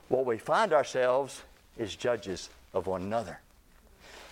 [0.08, 1.44] What we find ourselves
[1.78, 3.40] is judges of one another.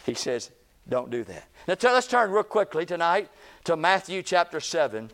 [0.07, 0.49] He says,
[0.89, 1.43] don't do that.
[1.67, 3.29] Now t- let's turn real quickly tonight
[3.65, 5.11] to Matthew chapter 7.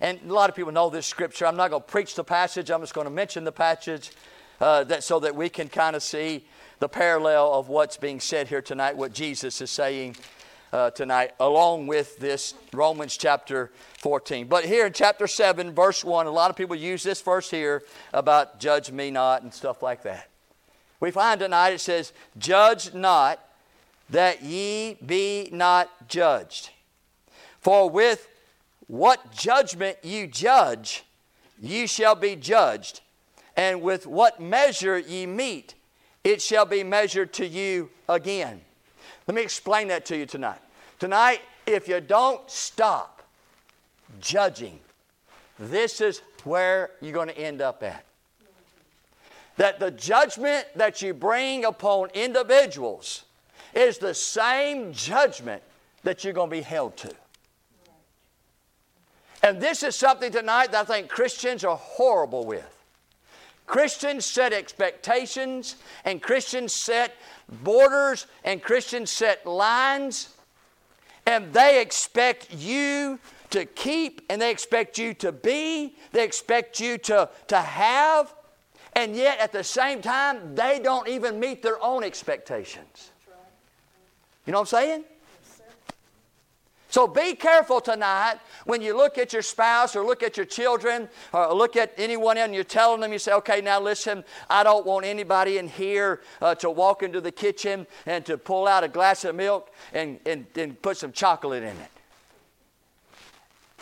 [0.00, 1.46] And a lot of people know this scripture.
[1.46, 4.10] I'm not going to preach the passage, I'm just going to mention the passage
[4.60, 6.44] uh, that, so that we can kind of see
[6.78, 10.16] the parallel of what's being said here tonight, what Jesus is saying
[10.72, 14.46] uh, tonight, along with this Romans chapter 14.
[14.46, 17.82] But here in chapter 7, verse 1, a lot of people use this verse here
[18.12, 20.28] about judge me not and stuff like that.
[21.00, 23.40] We find tonight it says, Judge not
[24.10, 26.70] that ye be not judged.
[27.60, 28.28] For with
[28.90, 31.04] what judgment you judge,
[31.60, 33.00] you shall be judged.
[33.56, 35.74] and with what measure ye meet,
[36.24, 38.60] it shall be measured to you again.
[39.26, 40.60] Let me explain that to you tonight.
[40.98, 43.22] Tonight, if you don't stop
[44.20, 44.80] judging,
[45.58, 48.04] this is where you're going to end up at.
[49.56, 53.24] That the judgment that you bring upon individuals
[53.74, 55.62] is the same judgment
[56.02, 57.14] that you're going to be held to.
[59.42, 62.76] And this is something tonight that I think Christians are horrible with.
[63.66, 67.14] Christians set expectations, and Christians set
[67.62, 70.34] borders, and Christians set lines,
[71.24, 73.20] and they expect you
[73.50, 78.34] to keep, and they expect you to be, they expect you to, to have,
[78.94, 83.10] and yet at the same time, they don't even meet their own expectations.
[84.46, 85.04] You know what I'm saying?
[86.90, 91.08] So be careful tonight when you look at your spouse or look at your children
[91.32, 94.84] or look at anyone and you're telling them, you say, okay, now listen, I don't
[94.84, 98.88] want anybody in here uh, to walk into the kitchen and to pull out a
[98.88, 101.90] glass of milk and, and, and put some chocolate in it.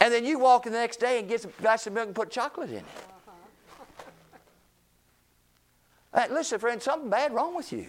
[0.00, 2.14] And then you walk in the next day and get some glass of milk and
[2.14, 2.84] put chocolate in it.
[6.14, 7.86] Hey, listen, friend, something bad wrong with you.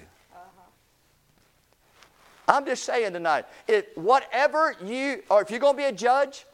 [2.49, 6.45] I'm just saying tonight, if whatever you, or if you're going to be a judge,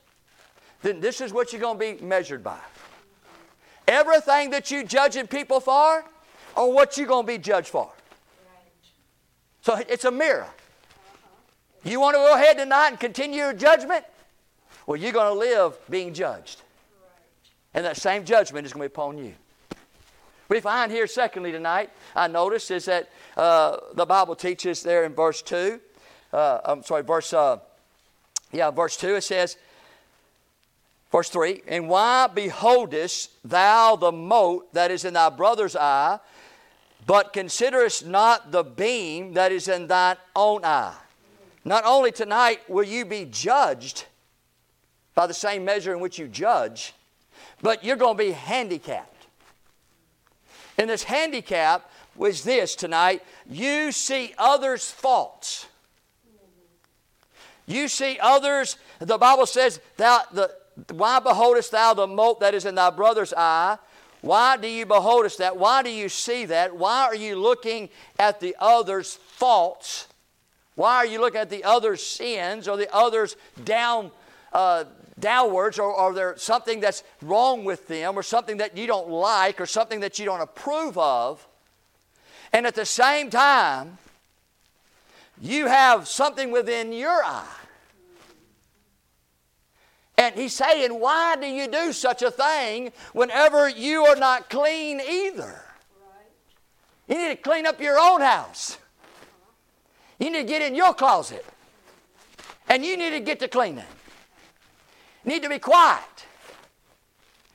[0.82, 2.60] then this is what you're going to be measured by.
[3.88, 6.04] Everything that you judging people for,
[6.56, 7.90] or what you're going to be judged for.
[9.62, 10.48] So it's a mirror.
[11.86, 14.04] You want to go ahead tonight and continue your judgment?
[14.86, 16.62] Well, you're going to live being judged.
[17.74, 19.34] And that same judgment is going to be upon you.
[20.50, 25.14] We find here, secondly, tonight, I notice is that uh, the Bible teaches there in
[25.14, 25.80] verse 2,
[26.34, 27.60] uh, I'm sorry, verse, uh,
[28.52, 29.58] yeah, verse 2, it says,
[31.12, 36.20] verse 3, And why beholdest thou the mote that is in thy brother's eye,
[37.06, 40.96] but considerest not the beam that is in thine own eye?
[41.64, 44.06] Not only tonight will you be judged
[45.16, 46.94] by the same measure in which you judge,
[47.62, 49.28] but you're going to be handicapped.
[50.78, 55.68] And this handicap was this tonight you see others' faults.
[57.68, 60.52] You see others, the Bible says, thou, the,
[60.92, 63.78] why beholdest thou the mote that is in thy brother's eye?
[64.22, 65.58] Why do you beholdest that?
[65.58, 66.76] Why do you see that?
[66.76, 70.08] Why are you looking at the other's faults?
[70.76, 74.12] Why are you looking at the other's sins or the other's down,
[74.52, 74.86] uh,
[75.20, 79.62] downwards or, or there something that's wrong with them or something that you don't like
[79.62, 81.48] or something that you don't approve of.
[82.56, 83.98] And at the same time,
[85.42, 87.46] you have something within your eye.
[90.18, 95.02] And he's saying, Why do you do such a thing whenever you are not clean
[95.02, 95.62] either?
[97.10, 98.78] You need to clean up your own house.
[100.18, 101.46] You need to get in your closet.
[102.70, 103.84] And you need to get to cleaning
[105.26, 106.15] need to be quiet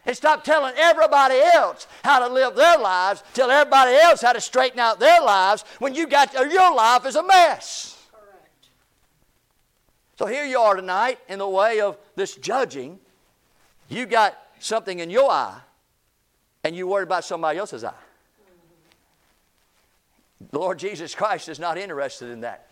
[0.07, 4.41] and stop telling everybody else how to live their lives, tell everybody else how to
[4.41, 7.99] straighten out their lives when you got your life is a mess.
[8.11, 8.69] Correct.
[10.19, 12.99] So here you are tonight in the way of this judging.
[13.89, 15.61] You got something in your eye,
[16.65, 17.93] and you worry about somebody else's eye.
[20.51, 22.69] The Lord Jesus Christ is not interested in that.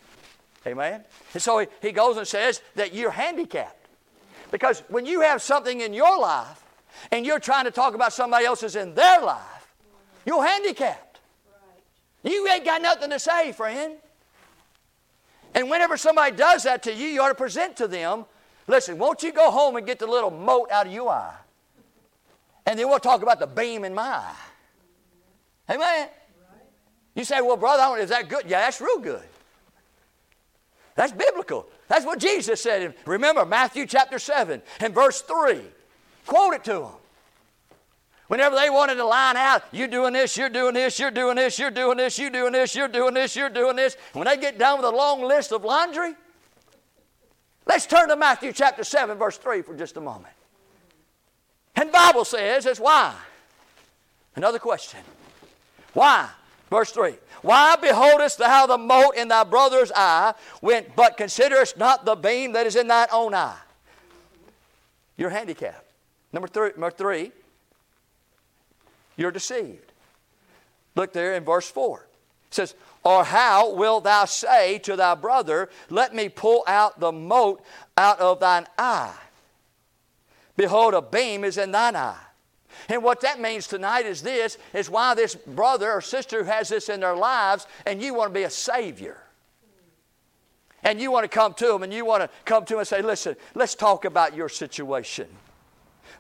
[0.67, 1.05] Amen?
[1.35, 3.87] And so he, he goes and says that you're handicapped.
[4.51, 6.65] Because when you have something in your life
[7.11, 9.75] and you're trying to talk about somebody else's in their life,
[10.25, 11.21] you're handicapped.
[12.23, 13.95] You ain't got nothing to say, friend.
[15.55, 18.27] And whenever somebody does that to you, you ought to present to them,
[18.67, 21.35] listen, won't you go home and get the little mote out of your eye?
[22.67, 24.37] And then we'll talk about the beam in my eye.
[25.71, 26.09] Amen.
[27.15, 28.45] You say, well, brother, is that good?
[28.47, 29.23] Yeah, that's real good.
[30.95, 31.67] That's biblical.
[31.89, 32.95] That's what Jesus said.
[33.07, 35.61] Remember, Matthew chapter 7 and verse 3.
[36.29, 36.91] Quote it to them.
[38.27, 41.59] Whenever they wanted to line out, you're doing this, you're doing this, you're doing this,
[41.59, 43.97] you're doing this, you're doing this, you're doing this, you're doing this.
[44.13, 46.15] When they get done with a long list of laundry,
[47.67, 50.35] let's turn to Matthew chapter 7, verse 3 for just a moment.
[51.75, 53.15] And Bible says, it's why.
[54.37, 55.01] Another question.
[55.95, 56.29] Why?
[56.69, 62.05] Verse 3 Why beholdest thou the mote in thy brother's eye, when, but considerest not
[62.05, 63.57] the beam that is in thine own eye?
[65.17, 65.88] You're handicapped.
[66.33, 67.33] Number three, number three
[69.19, 69.93] you're deceived.
[70.95, 72.07] Look there in verse 4.
[72.49, 72.75] It says,
[73.05, 77.63] Or how wilt thou say to thy brother, Let me pull out the mote
[77.97, 79.15] out of thine eye?
[80.57, 82.17] Behold, a beam is in thine eye.
[82.89, 86.69] And what that means tonight is this is why this brother or sister who has
[86.69, 89.21] this in their lives and you want to be a savior.
[90.85, 92.89] And you want to come to them and you want to come to them and
[92.89, 95.27] say, listen, let's talk about your situation.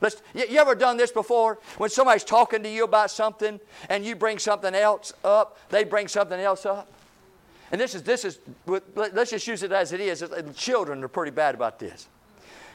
[0.01, 1.59] Let's, you, ever done this before?
[1.77, 6.09] When somebody's talking to you about something and you bring something else up, they bring
[6.09, 6.91] something else up.
[7.71, 8.39] And this is, this is
[8.95, 10.25] let's just use it as it is.
[10.55, 12.09] Children are pretty bad about this.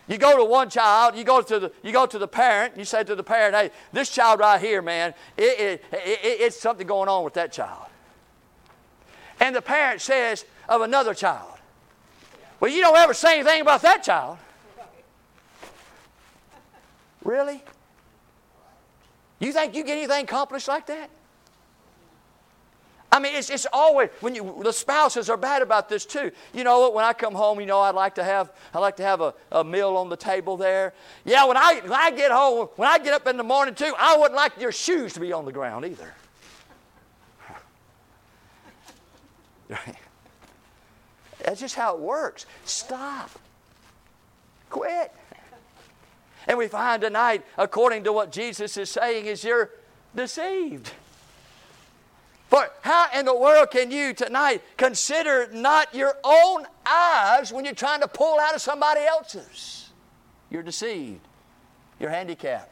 [0.08, 2.84] You go to one child, you go to the, you go to the parent, you
[2.84, 6.86] say to the parent, hey, this child right here, man, it, it, it, it's something
[6.86, 7.86] going on with that child.
[9.40, 11.58] And the parent says of another child,
[12.60, 14.38] well, you don't ever say anything about that child.
[17.24, 17.64] Really?
[19.40, 21.10] You think you get anything accomplished like that?
[23.12, 26.32] I mean, it's, it's always when you the spouses are bad about this too.
[26.52, 26.96] You know what?
[26.96, 29.36] When I come home, you know, I'd like to have I like to have a,
[29.52, 30.96] a meal on the table there.
[31.24, 33.94] Yeah, when I when I get home, when I get up in the morning too,
[34.00, 36.12] I wouldn't like your shoes to be on the ground either.
[41.44, 42.48] That's just how it works.
[42.66, 43.30] Stop.
[44.72, 45.14] Quit.
[46.48, 49.70] And we find tonight, according to what Jesus is saying, is you're
[50.16, 50.92] deceived.
[52.50, 57.74] For how in the world can you tonight consider not your own eyes when you're
[57.74, 59.90] trying to pull out of somebody else's?
[60.52, 61.22] You're deceived.
[62.00, 62.72] You're handicapped.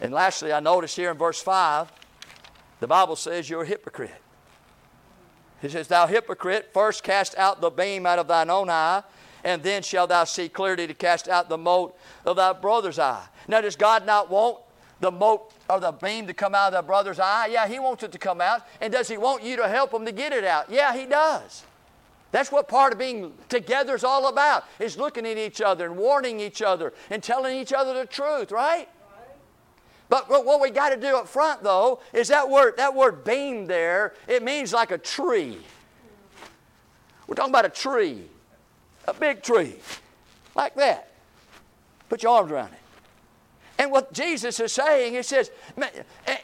[0.00, 1.92] And lastly, I notice here in verse 5,
[2.80, 4.10] the Bible says you're a hypocrite.
[5.62, 9.02] It says, Thou hypocrite, first cast out the beam out of thine own eye,
[9.44, 13.24] and then shalt thou see clearly to cast out the mote of thy brother's eye.
[13.46, 14.58] Now, does God not want
[15.00, 17.48] the mote or the beam to come out of thy brother's eye?
[17.52, 18.62] Yeah, He wants it to come out.
[18.80, 20.70] And does He want you to help him to get it out?
[20.70, 21.64] Yeah, He does.
[22.32, 25.96] That's what part of being together is all about, is looking at each other and
[25.96, 28.88] warning each other and telling each other the truth, right?
[30.08, 33.66] But what we got to do up front, though, is that word, that word beam
[33.66, 35.58] there, it means like a tree.
[37.26, 38.28] We're talking about a tree,
[39.06, 39.76] a big tree,
[40.54, 41.10] like that.
[42.08, 42.78] Put your arms around it.
[43.78, 45.50] And what Jesus is saying, he says,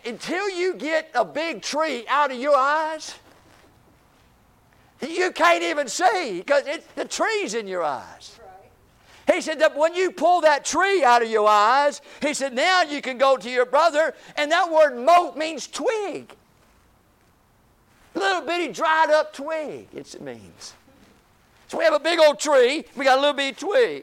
[0.05, 3.15] until you get a big tree out of your eyes,
[5.01, 6.65] you can't even see because
[6.97, 8.39] the tree's in your eyes.
[9.33, 12.83] He said that when you pull that tree out of your eyes, he said, now
[12.83, 14.13] you can go to your brother.
[14.37, 16.35] And that word mote means twig.
[18.13, 20.75] Little bitty dried up twig, it means.
[21.71, 24.03] So we have a big old tree, we got a little bitty twig.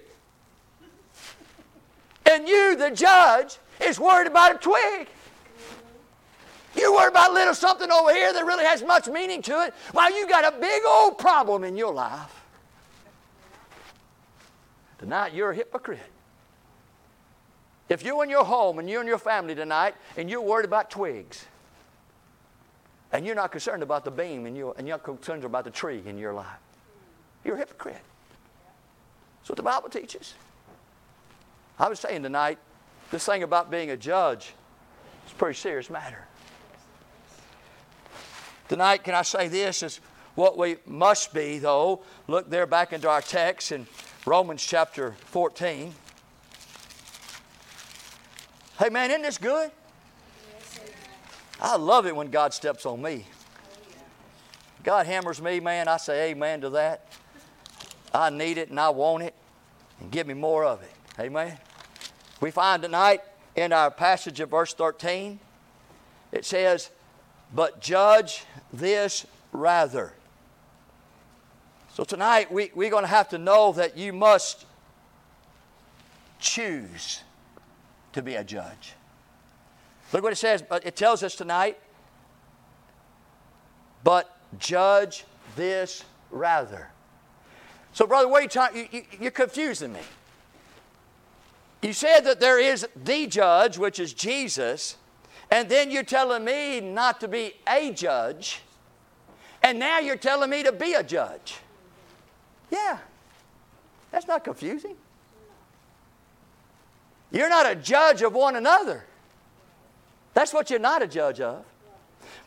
[2.26, 5.10] And you, the judge, is worried about a twig.
[6.78, 9.74] You worry about a little something over here that really has much meaning to it,
[9.92, 12.42] while you got a big old problem in your life.
[15.00, 16.00] Tonight, you're a hypocrite.
[17.90, 20.90] If you're in your home and you're in your family tonight and you're worried about
[20.90, 21.46] twigs,
[23.12, 26.02] and you're not concerned about the beam and you're, and you're concerned about the tree
[26.06, 26.48] in your life,
[27.48, 27.98] you're a hypocrite.
[29.40, 30.34] That's what the Bible teaches.
[31.80, 32.60] I was saying tonight,
[33.10, 34.54] this thing about being a judge
[35.26, 36.26] is a pretty serious matter.
[38.68, 40.02] Tonight, can I say this is
[40.36, 42.04] what we must be, though.
[42.28, 43.88] Look there back into our text in
[44.26, 45.96] Romans chapter 14.
[48.78, 49.72] Hey, man, isn't this good?
[51.60, 53.26] I love it when God steps on me.
[54.84, 55.88] God hammers me, man.
[55.88, 57.08] I say amen to that.
[58.14, 59.34] I need it and I want it.
[60.00, 60.92] And give me more of it.
[61.20, 61.58] Amen.
[62.40, 63.22] We find tonight
[63.56, 65.40] in our passage of verse 13,
[66.32, 66.92] it says,
[67.54, 70.14] But judge this rather.
[71.94, 74.66] So tonight we, we're going to have to know that you must
[76.40, 77.24] choose
[78.14, 78.94] to be a judge.
[80.14, 81.80] Look what it says, but it tells us tonight,
[84.04, 86.90] but judge this rather.
[87.98, 88.78] So, brother, talking?
[88.78, 90.02] You, you, you're confusing me.
[91.82, 94.98] You said that there is the judge, which is Jesus,
[95.50, 98.62] and then you're telling me not to be a judge,
[99.64, 101.56] and now you're telling me to be a judge.
[102.70, 103.00] Yeah,
[104.12, 104.96] that's not confusing.
[107.32, 109.06] You're not a judge of one another.
[110.36, 111.66] That's what you're not a judge of.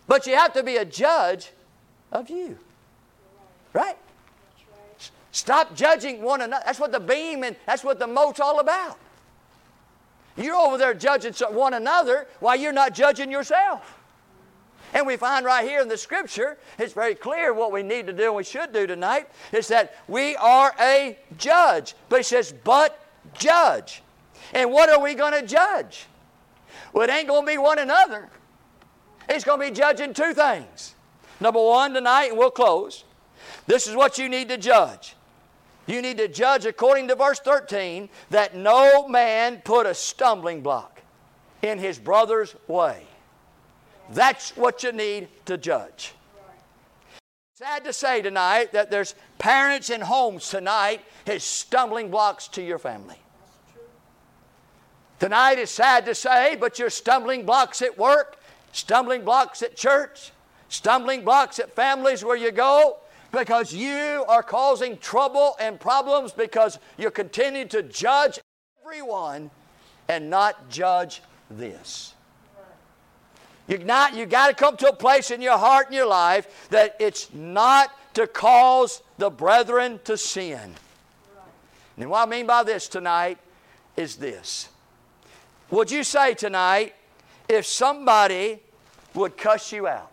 [0.07, 1.51] But you have to be a judge
[2.13, 2.57] of you.
[3.73, 3.97] Right?
[5.33, 6.63] Stop judging one another.
[6.67, 8.99] That's what the beam and that's what the mote's all about.
[10.37, 13.99] You're over there judging one another while you're not judging yourself.
[14.93, 18.13] And we find right here in the scripture, it's very clear what we need to
[18.13, 21.95] do and we should do tonight is that we are a judge.
[22.09, 22.99] But he says, but
[23.35, 24.03] judge.
[24.53, 26.07] And what are we going to judge?
[26.93, 28.29] Well, it ain't going to be one another.
[29.29, 30.95] It's going to be judging two things.
[31.39, 33.05] Number one, tonight, and we'll close.
[33.67, 35.15] This is what you need to judge.
[35.91, 41.03] You need to judge according to verse 13 that no man put a stumbling block
[41.63, 43.03] in his brother's way.
[44.11, 46.15] That's what you need to judge.
[47.55, 52.79] Sad to say tonight that there's parents in homes tonight has stumbling blocks to your
[52.79, 53.19] family.
[55.19, 58.41] Tonight is sad to say, but your stumbling blocks at work,
[58.73, 60.31] stumbling blocks at church,
[60.69, 62.97] stumbling blocks at families where you go,
[63.33, 68.41] because you are causing trouble and problems because you continue to judge
[68.83, 69.51] everyone
[70.09, 72.15] and not judge this.
[73.69, 76.69] You not you got to come to a place in your heart and your life
[76.71, 80.75] that it's not to cause the brethren to sin.
[81.97, 83.39] And what I mean by this tonight
[83.97, 84.71] is this.
[85.71, 86.95] Would you say tonight,
[87.49, 88.61] if somebody
[89.15, 90.11] would cuss you out,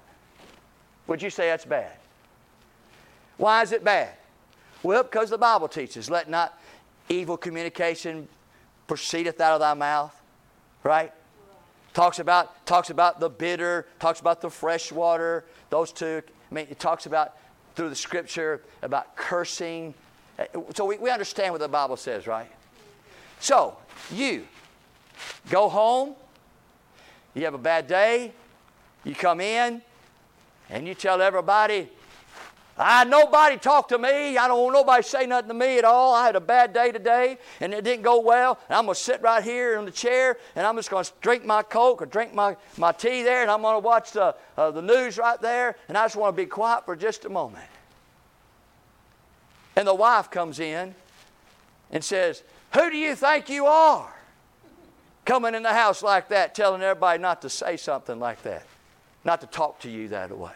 [1.07, 1.93] would you say that's bad?
[3.37, 4.13] Why is it bad?
[4.83, 6.59] Well, because the Bible teaches, let not
[7.09, 8.27] evil communication
[8.87, 10.19] proceedeth out of thy mouth,
[10.83, 11.11] right?
[11.93, 16.21] Talks about, talks about the bitter, talks about the fresh water, those two.
[16.51, 17.35] I mean, it talks about
[17.75, 19.93] through the scripture about cursing.
[20.75, 22.51] So we, we understand what the Bible says, right?
[23.39, 23.77] So,
[24.11, 24.47] you
[25.49, 26.15] go home,
[27.33, 28.31] you have a bad day,
[29.03, 29.81] you come in,
[30.69, 31.89] and you tell everybody,
[32.77, 34.37] I nobody talked to me.
[34.37, 36.13] I don't want nobody say nothing to me at all.
[36.13, 38.59] I had a bad day today and it didn't go well.
[38.69, 41.63] And I'm gonna sit right here in the chair and I'm just gonna drink my
[41.63, 45.17] Coke or drink my, my tea there and I'm gonna watch the, uh, the news
[45.17, 47.65] right there and I just want to be quiet for just a moment.
[49.75, 50.93] And the wife comes in
[51.91, 52.43] and says,
[52.75, 54.13] Who do you think you are?
[55.25, 58.65] Coming in the house like that, telling everybody not to say something like that,
[59.23, 60.53] not to talk to you that way.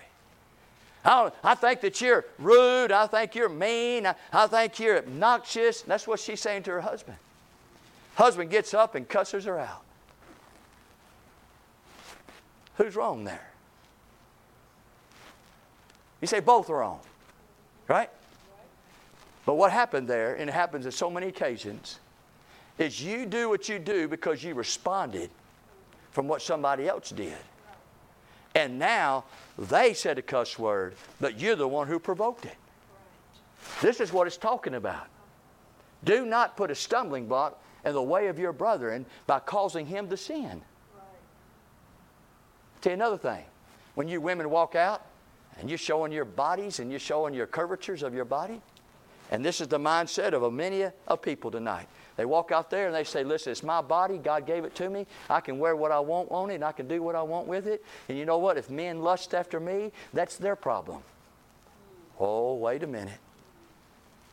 [1.03, 2.91] I, I think that you're rude.
[2.91, 4.05] I think you're mean.
[4.05, 5.81] I, I think you're obnoxious.
[5.81, 7.17] That's what she's saying to her husband.
[8.15, 9.83] Husband gets up and cusses her out.
[12.75, 13.51] Who's wrong there?
[16.19, 16.99] You say both are wrong,
[17.87, 18.09] right?
[19.45, 21.99] But what happened there, and it happens on so many occasions,
[22.77, 25.31] is you do what you do because you responded
[26.11, 27.37] from what somebody else did.
[28.55, 29.23] And now
[29.57, 32.55] they said a cuss word, but you're the one who provoked it.
[33.81, 35.07] This is what it's talking about.
[36.03, 40.09] Do not put a stumbling block in the way of your brother by causing him
[40.09, 40.61] to sin.
[42.81, 43.43] Tell you another thing.
[43.95, 45.05] When you women walk out
[45.59, 48.61] and you're showing your bodies and you're showing your curvatures of your body,
[49.29, 51.87] and this is the mindset of a many of people tonight.
[52.21, 54.19] They walk out there and they say, Listen, it's my body.
[54.19, 55.07] God gave it to me.
[55.27, 57.47] I can wear what I want on it and I can do what I want
[57.47, 57.83] with it.
[58.09, 58.59] And you know what?
[58.59, 61.01] If men lust after me, that's their problem.
[62.19, 63.17] Oh, wait a minute.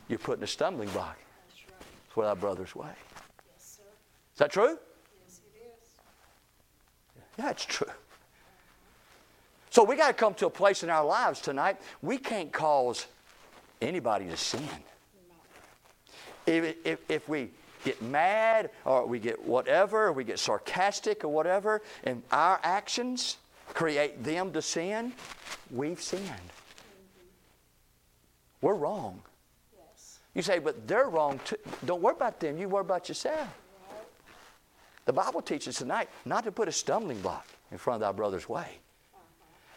[0.06, 1.16] You're putting a stumbling block
[2.10, 2.90] for our brother's way.
[2.90, 3.82] Yes, sir.
[4.34, 4.76] Is that true?
[5.24, 5.90] Yes, it is.
[7.38, 7.88] Yeah, it's true.
[9.70, 11.80] So we got to come to a place in our lives tonight.
[12.02, 13.06] We can't cause
[13.80, 14.68] anybody to sin.
[16.44, 17.48] If, if, if we
[17.84, 23.38] get mad or we get whatever, we get sarcastic or whatever, and our actions
[23.74, 25.12] create them to sin,
[25.70, 26.24] we've sinned.
[28.60, 29.22] We're wrong.
[30.34, 31.56] You say, but they're wrong too.
[31.84, 33.48] Don't worry about them, you worry about yourself.
[35.04, 38.48] The Bible teaches tonight not to put a stumbling block in front of thy brother's
[38.48, 38.68] way.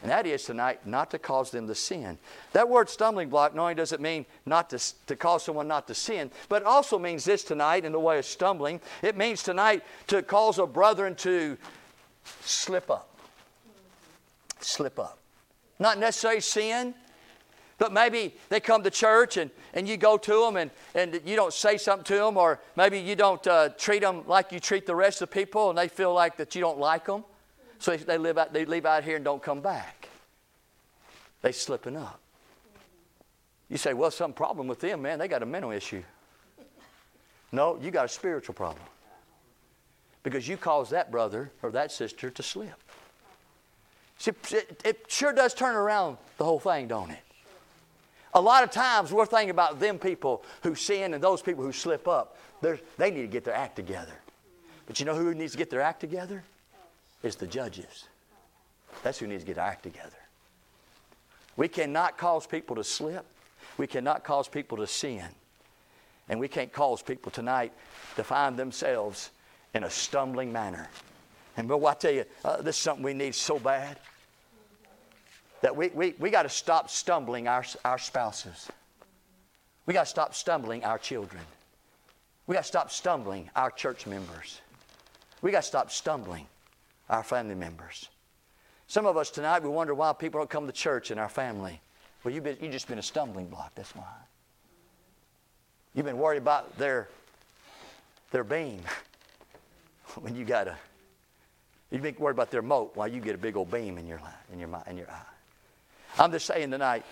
[0.01, 2.17] And that is tonight not to cause them to sin.
[2.53, 5.87] That word stumbling block not only does it mean not to, to cause someone not
[5.87, 8.81] to sin, but it also means this tonight in the way of stumbling.
[9.03, 11.57] It means tonight to cause a brethren to
[12.41, 13.15] slip up.
[14.59, 15.19] Slip up.
[15.77, 16.95] Not necessarily sin,
[17.77, 21.35] but maybe they come to church and, and you go to them and, and you
[21.35, 24.87] don't say something to them, or maybe you don't uh, treat them like you treat
[24.87, 27.23] the rest of the people and they feel like that you don't like them.
[27.81, 30.07] So they, live out, they leave out here and don't come back.
[31.41, 32.19] They slipping up.
[33.69, 35.17] You say, well, some problem with them, man.
[35.17, 36.03] They got a mental issue.
[37.51, 38.85] No, you got a spiritual problem.
[40.21, 42.69] Because you caused that brother or that sister to slip.
[44.19, 47.23] See, it, it sure does turn around the whole thing, don't it?
[48.35, 51.71] A lot of times we're thinking about them people who sin and those people who
[51.71, 52.37] slip up.
[52.61, 54.13] They're, they need to get their act together.
[54.85, 56.43] But you know who needs to get their act together?
[57.23, 58.05] Is the judges.
[59.03, 60.17] That's who needs to get their act together.
[61.55, 63.25] We cannot cause people to slip.
[63.77, 65.25] We cannot cause people to sin.
[66.29, 67.73] And we can't cause people tonight
[68.15, 69.31] to find themselves
[69.73, 70.89] in a stumbling manner.
[71.57, 73.99] And boy, I tell you, uh, this is something we need so bad
[75.61, 78.69] that we, we, we got to stop stumbling our, our spouses.
[79.85, 81.43] We got to stop stumbling our children.
[82.47, 84.61] We got to stop stumbling our church members.
[85.41, 86.47] We got to stop stumbling
[87.11, 88.09] our family members.
[88.87, 91.79] Some of us tonight, we wonder why people don't come to church in our family.
[92.23, 94.03] Well, you've, been, you've just been a stumbling block, that's why.
[95.93, 97.09] You've been worried about their,
[98.31, 98.81] their beam
[100.21, 100.77] when you got a,
[101.91, 104.21] you've been worried about their mote while you get a big old beam in your,
[104.51, 105.21] in your, in your eye.
[106.17, 107.03] I'm just saying tonight,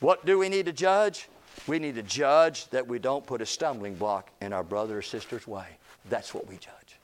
[0.00, 1.28] what do we need to judge?
[1.66, 5.02] We need to judge that we don't put a stumbling block in our brother or
[5.02, 5.66] sister's way.
[6.08, 6.98] That's what we judge.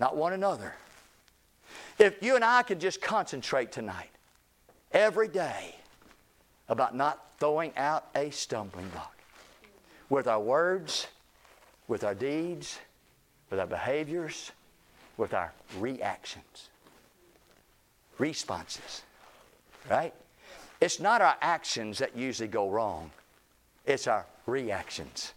[0.00, 0.74] Not one another.
[1.98, 4.10] If you and I could just concentrate tonight,
[4.92, 5.74] every day,
[6.68, 9.16] about not throwing out a stumbling block
[10.08, 11.06] with our words,
[11.88, 12.78] with our deeds,
[13.50, 14.52] with our behaviors,
[15.16, 16.68] with our reactions,
[18.18, 19.02] responses,
[19.90, 20.12] right?
[20.80, 23.10] It's not our actions that usually go wrong,
[23.86, 25.32] it's our reactions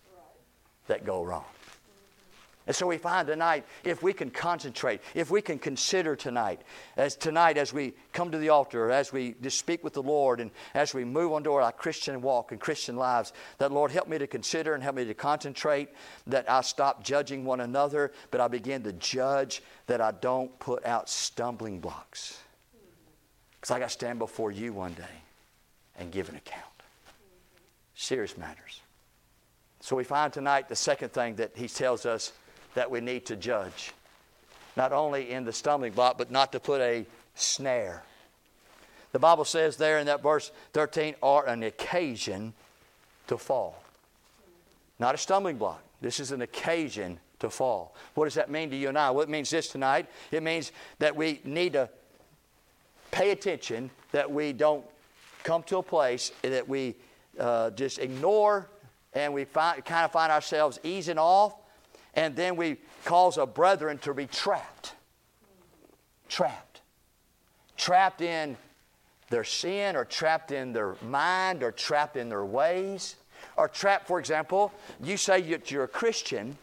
[0.87, 1.45] that go wrong.
[2.69, 6.61] And so we find tonight, if we can concentrate, if we can consider tonight,
[6.97, 10.39] as tonight as we come to the altar, as we just speak with the Lord,
[10.39, 14.07] and as we move on to our Christian walk and Christian lives, that Lord help
[14.07, 15.89] me to consider and help me to concentrate,
[16.27, 20.85] that I stop judging one another, but I begin to judge that I don't put
[20.85, 22.37] out stumbling blocks.
[23.55, 25.23] Because I got to stand before you one day
[25.97, 26.65] and give an account.
[27.95, 28.81] Serious matters.
[29.79, 32.31] So we find tonight the second thing that he tells us
[32.75, 33.93] that we need to judge.
[34.75, 37.05] Not only in the stumbling block, but not to put a
[37.35, 38.03] snare.
[39.11, 42.53] The Bible says there in that verse 13, are an occasion
[43.27, 43.81] to fall.
[44.99, 45.81] Not a stumbling block.
[46.01, 47.95] This is an occasion to fall.
[48.13, 49.11] What does that mean to you and I?
[49.11, 50.07] Well, it means this tonight.
[50.31, 51.89] It means that we need to
[53.11, 54.85] pay attention, that we don't
[55.43, 56.95] come to a place that we
[57.39, 58.69] uh, just ignore
[59.13, 61.55] and we find, kind of find ourselves easing off
[62.13, 64.93] and then we cause a brethren to be trapped.
[66.27, 66.81] Trapped.
[67.77, 68.57] Trapped in
[69.29, 73.15] their sin or trapped in their mind or trapped in their ways.
[73.55, 74.71] Or trapped, for example,
[75.03, 76.57] you say that you're a Christian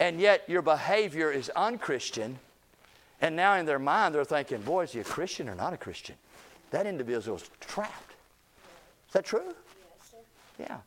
[0.00, 2.38] and yet your behavior is unchristian.
[3.20, 5.76] And now in their mind they're thinking, boy, is he a Christian or not a
[5.76, 6.16] Christian?
[6.70, 8.14] That individual is trapped.
[9.08, 9.42] Is that true?
[9.44, 10.16] Yes, sir.
[10.58, 10.78] Yeah.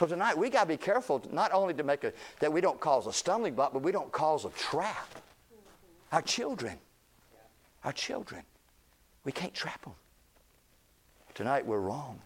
[0.00, 2.80] So tonight we got to be careful not only to make a that we don't
[2.80, 5.14] cause a stumbling block, but we don't cause a trap.
[6.10, 6.78] Our children,
[7.84, 8.40] our children,
[9.24, 9.92] we can't trap them.
[11.34, 12.18] Tonight we're wrong.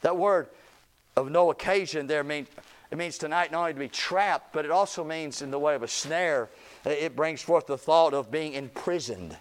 [0.00, 0.46] That word
[1.14, 2.48] of no occasion there means
[2.90, 5.74] it means tonight not only to be trapped, but it also means in the way
[5.74, 6.48] of a snare.
[6.86, 9.36] Uh, it brings forth the thought of being imprisoned.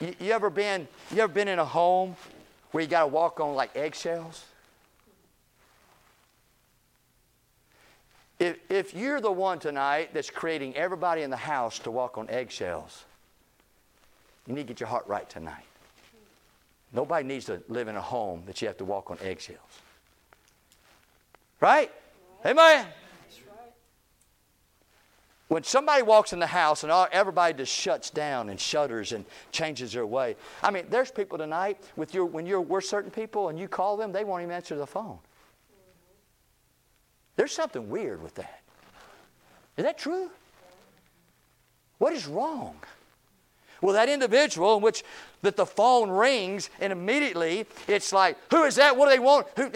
[0.00, 2.14] You, you ever been you ever been in a home
[2.70, 4.44] where you got to walk on like eggshells?
[8.42, 12.28] If, if you're the one tonight that's creating everybody in the house to walk on
[12.28, 13.04] eggshells,
[14.48, 15.62] you need to get your heart right tonight.
[16.92, 19.60] Nobody needs to live in a home that you have to walk on eggshells.
[21.60, 21.92] Right?
[22.44, 22.88] Amen.
[25.46, 29.24] When somebody walks in the house and all, everybody just shuts down and shudders and
[29.52, 30.34] changes their way.
[30.64, 33.96] I mean, there's people tonight with your when you're with certain people and you call
[33.96, 35.20] them, they won't even answer the phone.
[37.42, 38.60] There's something weird with that.
[39.76, 40.30] Is that true?
[41.98, 42.76] What is wrong?
[43.80, 45.02] Well, that individual in which
[45.40, 48.96] that the phone rings and immediately it's like, who is that?
[48.96, 49.48] What do they want?
[49.56, 49.72] Who,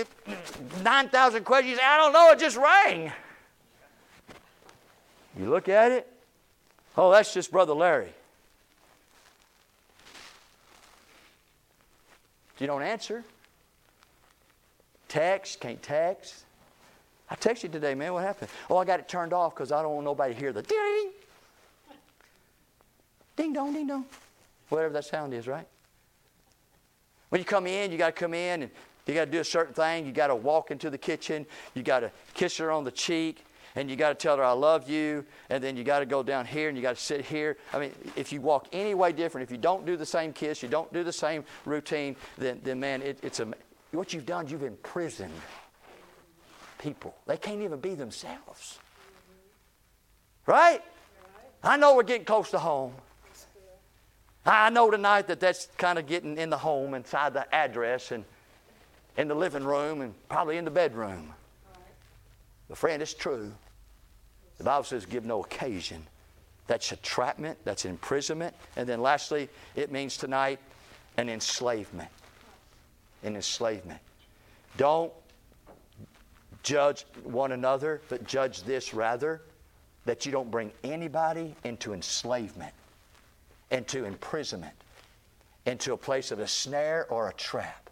[0.85, 1.81] 9,000 questions.
[1.83, 2.31] I don't know.
[2.31, 3.11] It just rang.
[5.37, 6.07] You look at it.
[6.97, 8.13] Oh, that's just Brother Larry.
[12.61, 13.25] You don't answer.
[15.09, 16.46] Text, can't text.
[17.29, 18.13] I texted you today, man.
[18.13, 18.51] What happened?
[18.71, 21.11] Oh, I got it turned off because I don't want nobody to hear the ding,
[23.37, 24.05] ding dong, ding dong,
[24.69, 25.67] whatever that sound is, right?
[27.31, 28.71] When you come in, you got to come in and
[29.07, 30.07] you got to do a certain thing.
[30.07, 31.47] You got to walk into the kitchen.
[31.75, 34.53] You got to kiss her on the cheek, and you got to tell her I
[34.53, 35.25] love you.
[35.51, 37.57] And then you got to go down here and you got to sit here.
[37.73, 40.63] I mean, if you walk any way different, if you don't do the same kiss,
[40.63, 43.49] you don't do the same routine, then, then man, it, it's a
[43.91, 44.47] what you've done.
[44.47, 45.33] You've imprisoned
[46.79, 47.15] people.
[47.27, 48.79] They can't even be themselves.
[50.47, 50.83] Right?
[51.63, 52.93] I know we're getting close to home.
[54.45, 58.25] I know tonight that that's kind of getting in the home, inside the address, and
[59.17, 61.33] in the living room, and probably in the bedroom.
[62.69, 63.53] But, friend, it's true.
[64.59, 66.07] The Bible says, give no occasion.
[66.69, 68.55] That's entrapment, that's imprisonment.
[68.77, 70.59] And then lastly, it means tonight
[71.17, 72.11] an enslavement.
[73.25, 74.01] An enslavement.
[74.77, 75.13] Don't
[76.67, 79.41] judge one another, but judge this rather
[80.05, 82.73] that you don't bring anybody into enslavement,
[83.71, 84.75] into imprisonment,
[85.65, 87.89] into a place of a snare or a trap.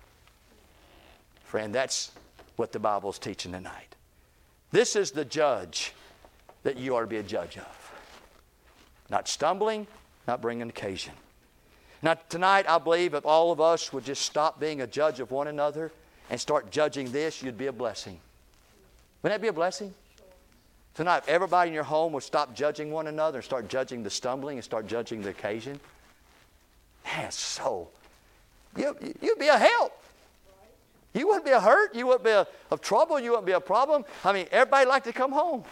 [1.45, 2.11] Friend, that's
[2.57, 3.95] what the Bible's teaching tonight.
[4.73, 5.93] This is the judge
[6.65, 7.93] that you are to be a judge of.
[9.09, 9.87] Not stumbling,
[10.27, 11.15] not bringing occasion.
[12.03, 15.31] Now, tonight, I believe if all of us would just stop being a judge of
[15.31, 15.93] one another
[16.29, 18.19] and start judging this, you'd be a blessing.
[19.25, 19.95] Wouldn't that be a blessing?
[20.95, 24.11] Tonight, if everybody in your home would stop judging one another and start judging the
[24.11, 25.81] stumbling and start judging the occasion,
[27.07, 27.89] man, so
[28.77, 29.99] you, you'd be a help.
[31.15, 31.95] You wouldn't be a hurt.
[31.95, 33.19] You wouldn't be a, of trouble.
[33.19, 34.05] You wouldn't be a problem.
[34.27, 35.65] I mean, everybody like to come home.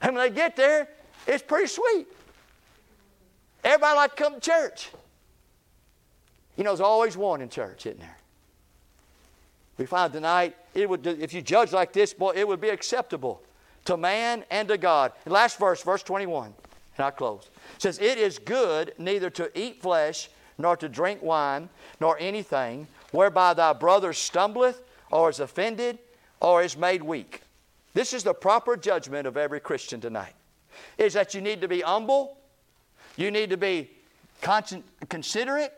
[0.00, 0.88] And when they get there,
[1.26, 2.06] it's pretty sweet.
[3.62, 4.88] Everybody like to come to church.
[6.56, 8.16] You know, there's always one in church, isn't there?
[9.78, 13.42] We find tonight, it would, if you judge like this, boy, it would be acceptable
[13.86, 15.12] to man and to God.
[15.26, 16.54] last verse, verse 21,
[16.96, 17.50] and I close.
[17.78, 21.68] Says, It is good neither to eat flesh, nor to drink wine,
[22.00, 25.98] nor anything, whereby thy brother stumbleth, or is offended,
[26.40, 27.42] or is made weak.
[27.94, 30.34] This is the proper judgment of every Christian tonight.
[30.98, 32.36] Is that you need to be humble,
[33.16, 33.90] you need to be
[35.08, 35.72] considerate,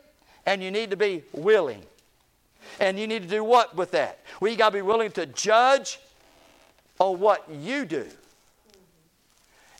[0.45, 1.83] and you need to be willing.
[2.79, 4.19] And you need to do what with that?
[4.39, 5.99] Well, you got to be willing to judge
[6.99, 8.07] on what you do,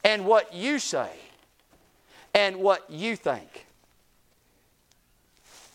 [0.03, 1.09] and what you say,
[2.33, 3.65] and what you think.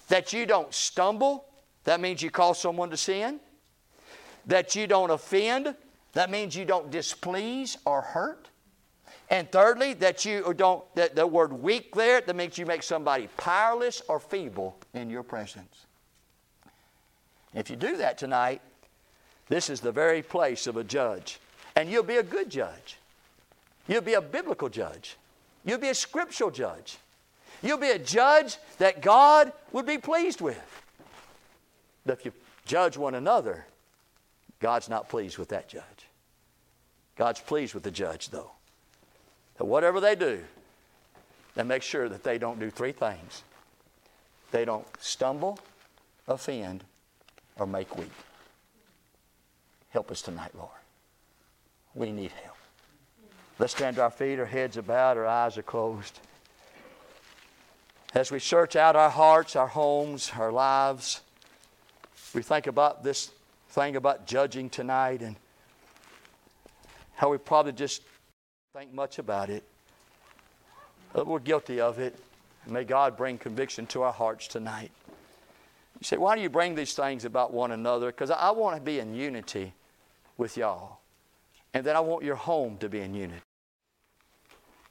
[0.08, 1.46] That you don't stumble,
[1.84, 3.40] that means you cause someone to sin.
[4.46, 5.74] That you don't offend,
[6.12, 8.48] that means you don't displease or hurt.
[9.30, 13.28] And thirdly, that you don't, that the word weak there, that means you make somebody
[13.36, 15.86] powerless or feeble in your presence.
[17.54, 18.60] If you do that tonight,
[19.48, 21.38] this is the very place of a judge.
[21.76, 22.98] And you'll be a good judge.
[23.88, 25.16] You'll be a biblical judge.
[25.64, 26.98] You'll be a scriptural judge.
[27.62, 30.82] You'll be a judge that God would be pleased with.
[32.04, 32.32] But if you
[32.64, 33.66] judge one another,
[34.60, 35.82] God's not pleased with that judge.
[37.16, 38.50] God's pleased with the judge, though.
[39.58, 40.42] That whatever they do,
[41.54, 43.42] they make sure that they don't do three things
[44.52, 45.58] they don't stumble,
[46.28, 46.84] offend,
[47.58, 48.10] or make weak.
[49.90, 50.70] Help us tonight, Lord.
[51.94, 52.56] We need help.
[53.58, 56.18] Let's stand to our feet, our heads are bowed, our eyes are closed.
[58.14, 61.20] As we search out our hearts, our homes, our lives,
[62.34, 63.30] we think about this
[63.70, 65.36] thing about judging tonight and
[67.14, 68.02] how we probably just
[68.74, 69.64] think much about it.
[71.12, 72.18] But we're guilty of it.
[72.66, 74.90] May God bring conviction to our hearts tonight.
[76.02, 78.08] You say, why do you bring these things about one another?
[78.08, 79.72] Because I want to be in unity
[80.36, 80.98] with y'all.
[81.74, 83.40] And then I want your home to be in unity.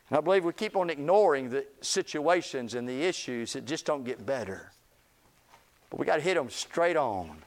[0.10, 4.06] And I believe we keep on ignoring the situations and the issues that just don't
[4.06, 4.72] get better.
[5.90, 7.44] But we got to hit them straight on.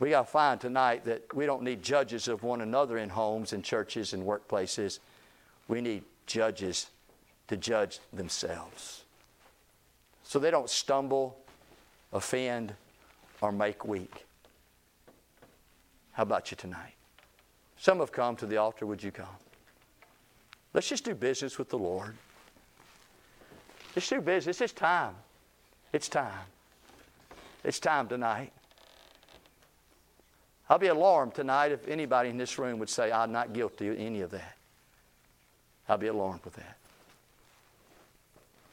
[0.00, 3.52] We got to find tonight that we don't need judges of one another in homes
[3.52, 4.98] and churches and workplaces.
[5.68, 6.88] We need judges
[7.46, 9.04] to judge themselves.
[10.24, 11.38] So they don't stumble,
[12.12, 12.74] offend,
[13.40, 14.26] or make weak.
[16.12, 16.94] How about you tonight?
[17.76, 18.86] Some have come to the altar.
[18.86, 19.26] Would you come?
[20.72, 22.14] Let's just do business with the Lord.
[23.94, 24.60] Let's do business.
[24.60, 25.14] It's time.
[25.92, 26.46] It's time.
[27.64, 28.52] It's time tonight.
[30.68, 33.98] I'll be alarmed tonight if anybody in this room would say, I'm not guilty of
[33.98, 34.56] any of that.
[35.88, 36.76] I'll be alarmed with that.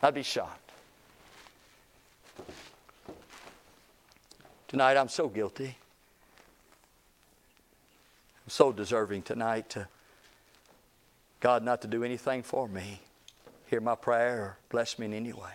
[0.02, 0.63] I'd be shocked.
[4.74, 5.78] Tonight, I'm so guilty.
[8.44, 9.88] I'm so deserving tonight to
[11.40, 13.00] God not to do anything for me.
[13.68, 15.54] Hear my prayer or bless me in any way.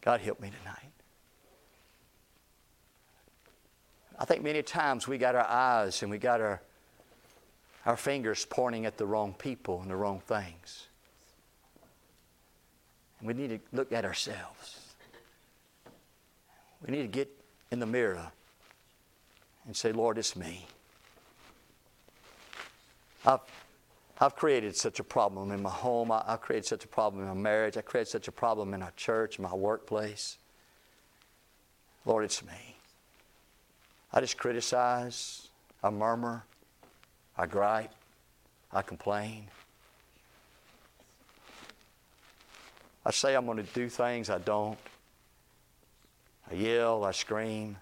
[0.00, 0.90] God, help me tonight.
[4.18, 6.62] I think many times we got our eyes and we got our,
[7.84, 10.86] our fingers pointing at the wrong people and the wrong things.
[13.18, 14.80] And we need to look at ourselves.
[16.82, 17.35] We need to get
[17.70, 18.30] in the mirror
[19.66, 20.66] and say, Lord, it's me.
[23.24, 23.40] I've,
[24.20, 26.12] I've created such a problem in my home.
[26.12, 27.76] I, have created such a problem in my marriage.
[27.76, 30.38] I created such a problem in our church, my workplace.
[32.04, 32.76] Lord, it's me.
[34.12, 35.48] I just criticize.
[35.82, 36.42] I murmur,
[37.36, 37.92] I gripe,
[38.72, 39.46] I complain.
[43.04, 44.78] I say I'm going to do things I don't.
[46.50, 47.76] I yell, I scream.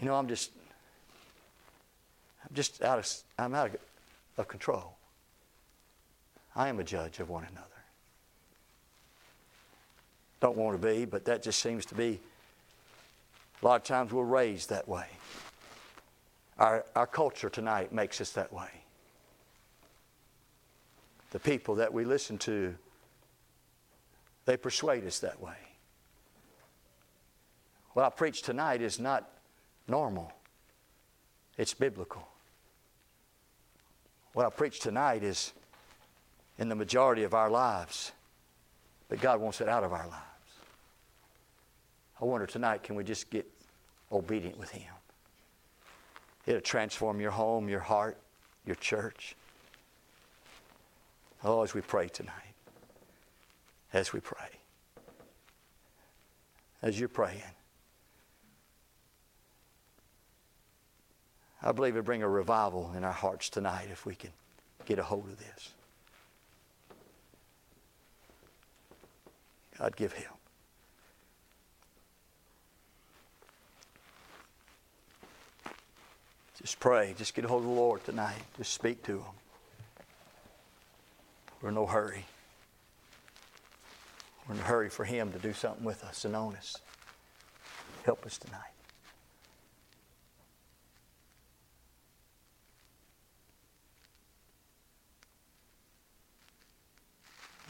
[0.00, 0.50] You know, I'm just,
[2.48, 3.08] I'm just out of,
[3.38, 3.76] I'm out of,
[4.36, 4.96] of control.
[6.54, 7.66] I am a judge of one another.
[10.40, 12.18] Don't want to be, but that just seems to be.
[13.62, 15.06] A lot of times we're raised that way.
[16.58, 18.68] Our, our culture tonight makes us that way.
[21.30, 22.74] The people that we listen to,
[24.44, 25.56] they persuade us that way.
[27.92, 29.28] What I preach tonight is not
[29.86, 30.32] normal,
[31.58, 32.26] it's biblical.
[34.32, 35.52] What I preach tonight is
[36.58, 38.12] in the majority of our lives,
[39.08, 40.22] but God wants it out of our lives.
[42.20, 43.46] I wonder tonight, can we just get
[44.10, 44.92] obedient with Him?
[46.46, 48.16] It'll transform your home, your heart,
[48.64, 49.36] your church.
[51.44, 52.51] Oh, as we pray tonight,
[53.92, 54.48] as we pray,
[56.80, 57.42] as you're praying,
[61.62, 64.30] I believe it'll bring a revival in our hearts tonight if we can
[64.84, 65.70] get a hold of this.
[69.78, 70.38] God, give help.
[76.60, 77.14] Just pray.
[77.16, 78.42] Just get a hold of the Lord tonight.
[78.56, 79.34] Just speak to Him.
[81.60, 82.24] We're in no hurry.
[84.48, 86.76] We're in a hurry for Him to do something with us and on us.
[88.04, 88.58] Help us tonight.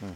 [0.01, 0.13] Hmm.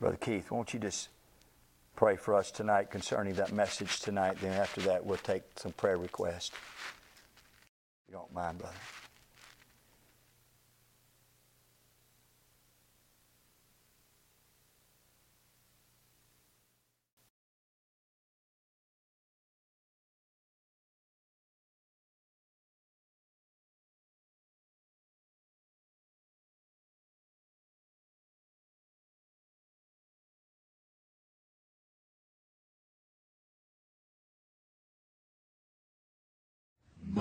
[0.00, 1.08] Brother Keith, won't you just
[1.96, 4.36] pray for us tonight concerning that message tonight?
[4.42, 6.50] Then after that, we'll take some prayer requests.
[6.50, 8.76] If you don't mind, brother.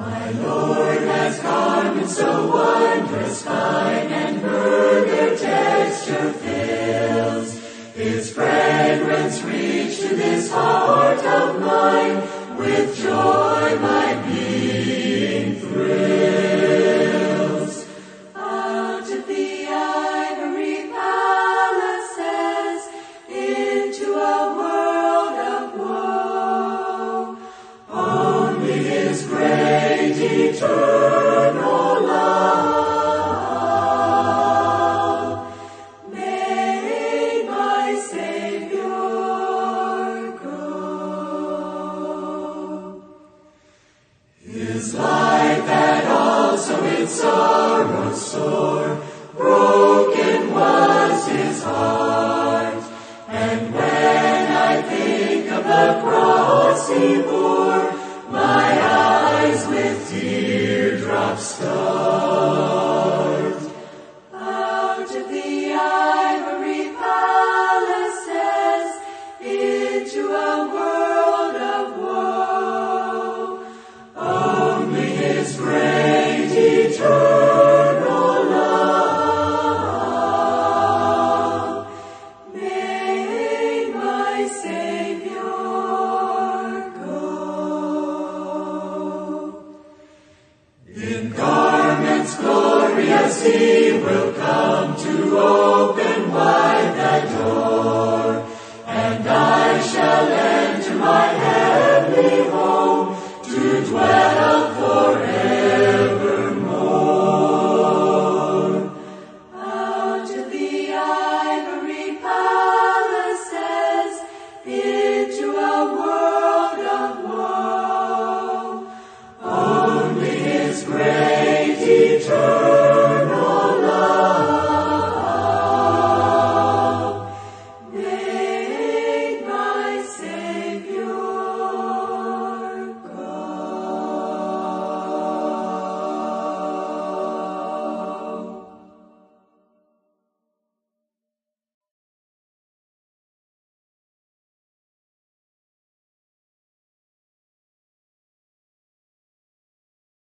[0.10, 0.67] So wondrous